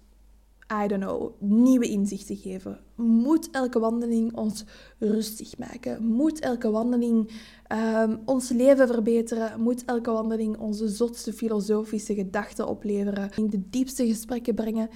I 0.85 0.87
don't 0.87 1.03
know, 1.03 1.33
nieuwe 1.39 1.89
inzichten 1.89 2.37
geven? 2.37 2.81
Moet 2.95 3.51
elke 3.51 3.79
wandeling 3.79 4.37
ons 4.37 4.65
rustig 4.99 5.59
maken? 5.59 6.05
Moet 6.05 6.41
elke 6.41 6.71
wandeling 6.71 7.31
um, 7.69 8.21
ons 8.25 8.49
leven 8.49 8.87
verbeteren? 8.87 9.61
Moet 9.61 9.85
elke 9.85 10.11
wandeling 10.11 10.59
onze 10.59 10.89
zotste 10.89 11.33
filosofische 11.33 12.15
gedachten 12.15 12.69
opleveren? 12.69 13.31
In 13.37 13.51
de 13.51 13.69
diepste 13.71 14.07
gesprekken 14.07 14.55
brengen? 14.55 14.89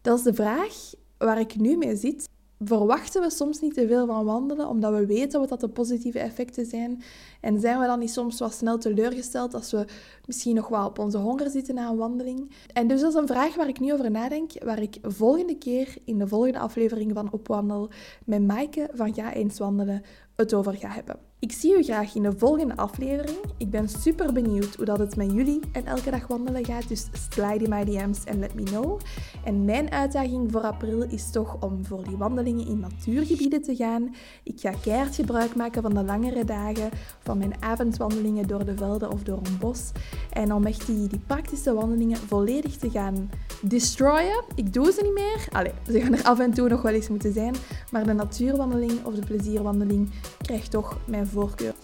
Dat 0.00 0.18
is 0.18 0.24
de 0.24 0.34
vraag 0.34 0.92
waar 1.18 1.40
ik 1.40 1.56
nu 1.56 1.76
mee 1.76 1.96
zit 1.96 2.28
verwachten 2.60 3.22
we 3.22 3.30
soms 3.30 3.60
niet 3.60 3.74
te 3.74 3.86
veel 3.86 4.06
van 4.06 4.24
wandelen, 4.24 4.68
omdat 4.68 4.92
we 4.92 5.06
weten 5.06 5.40
wat 5.40 5.48
dat 5.48 5.60
de 5.60 5.68
positieve 5.68 6.18
effecten 6.18 6.66
zijn. 6.66 7.02
En 7.40 7.60
zijn 7.60 7.78
we 7.78 7.86
dan 7.86 7.98
niet 7.98 8.10
soms 8.10 8.38
wat 8.38 8.54
snel 8.54 8.78
teleurgesteld 8.78 9.54
als 9.54 9.70
we 9.70 9.86
misschien 10.26 10.54
nog 10.54 10.68
wel 10.68 10.86
op 10.86 10.98
onze 10.98 11.18
honger 11.18 11.50
zitten 11.50 11.74
na 11.74 11.88
een 11.88 11.96
wandeling? 11.96 12.50
En 12.72 12.88
dus 12.88 13.00
dat 13.00 13.12
is 13.12 13.20
een 13.20 13.26
vraag 13.26 13.54
waar 13.54 13.68
ik 13.68 13.80
nu 13.80 13.92
over 13.92 14.10
nadenk, 14.10 14.52
waar 14.64 14.82
ik 14.82 14.98
volgende 15.02 15.58
keer 15.58 15.96
in 16.04 16.18
de 16.18 16.28
volgende 16.28 16.58
aflevering 16.58 17.12
van 17.14 17.32
Opwandel 17.32 17.90
met 18.24 18.46
Maaike 18.46 18.90
van 18.92 19.14
Ga 19.14 19.32
Eens 19.32 19.58
Wandelen 19.58 20.02
het 20.36 20.54
over 20.54 20.76
ga 20.76 20.88
hebben. 20.88 21.16
Ik 21.40 21.52
zie 21.52 21.78
u 21.78 21.82
graag 21.82 22.14
in 22.14 22.22
de 22.22 22.38
volgende 22.38 22.76
aflevering. 22.76 23.38
Ik 23.56 23.70
ben 23.70 23.88
super 23.88 24.32
benieuwd 24.32 24.74
hoe 24.74 24.84
dat 24.84 24.98
het 24.98 25.16
met 25.16 25.32
jullie 25.32 25.60
en 25.72 25.86
elke 25.86 26.10
dag 26.10 26.26
wandelen 26.26 26.64
gaat. 26.64 26.88
Dus 26.88 27.08
slide 27.30 27.64
in 27.64 27.70
my 27.70 27.84
DM's 27.84 28.24
en 28.24 28.38
let 28.38 28.54
me 28.54 28.62
know. 28.62 29.00
En 29.44 29.64
mijn 29.64 29.90
uitdaging 29.90 30.52
voor 30.52 30.60
april 30.60 31.02
is 31.02 31.30
toch 31.30 31.56
om 31.60 31.84
voor 31.84 32.04
die 32.04 32.16
wandelingen 32.16 32.66
in 32.66 32.80
natuurgebieden 32.80 33.62
te 33.62 33.76
gaan. 33.76 34.14
Ik 34.42 34.60
ga 34.60 34.72
keihard 34.82 35.14
gebruik 35.14 35.54
maken 35.54 35.82
van 35.82 35.94
de 35.94 36.04
langere 36.04 36.44
dagen, 36.44 36.90
van 37.28 37.38
mijn 37.38 37.62
avondwandelingen 37.62 38.46
door 38.46 38.64
de 38.64 38.76
velden 38.76 39.10
of 39.10 39.22
door 39.22 39.38
een 39.42 39.58
bos. 39.58 39.90
En 40.32 40.52
om 40.52 40.66
echt 40.66 40.86
die, 40.86 41.08
die 41.08 41.20
praktische 41.26 41.74
wandelingen 41.74 42.16
volledig 42.16 42.76
te 42.76 42.90
gaan 42.90 43.30
destroyen. 43.62 44.44
Ik 44.54 44.72
doe 44.72 44.92
ze 44.92 45.02
niet 45.02 45.14
meer. 45.14 45.48
Allee, 45.52 45.72
ze 45.86 46.00
gaan 46.00 46.14
er 46.14 46.24
af 46.24 46.38
en 46.38 46.52
toe 46.52 46.68
nog 46.68 46.82
wel 46.82 46.92
eens 46.92 47.08
moeten 47.08 47.32
zijn. 47.32 47.54
Maar 47.90 48.04
de 48.04 48.12
natuurwandeling 48.12 49.04
of 49.04 49.14
de 49.14 49.26
plezierwandeling 49.26 50.10
krijgt 50.42 50.70
toch 50.70 50.96
mijn 51.06 51.26
voorkeur. 51.26 51.74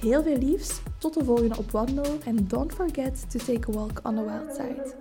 Heel 0.00 0.22
veel 0.22 0.38
liefs, 0.38 0.80
tot 0.98 1.14
de 1.14 1.24
volgende 1.24 1.58
op 1.58 1.70
wandel 1.70 2.18
en 2.24 2.48
don't 2.48 2.72
forget 2.72 3.30
to 3.30 3.38
take 3.38 3.70
a 3.70 3.72
walk 3.72 4.00
on 4.02 4.14
the 4.14 4.24
wild 4.24 4.54
side. 4.56 4.94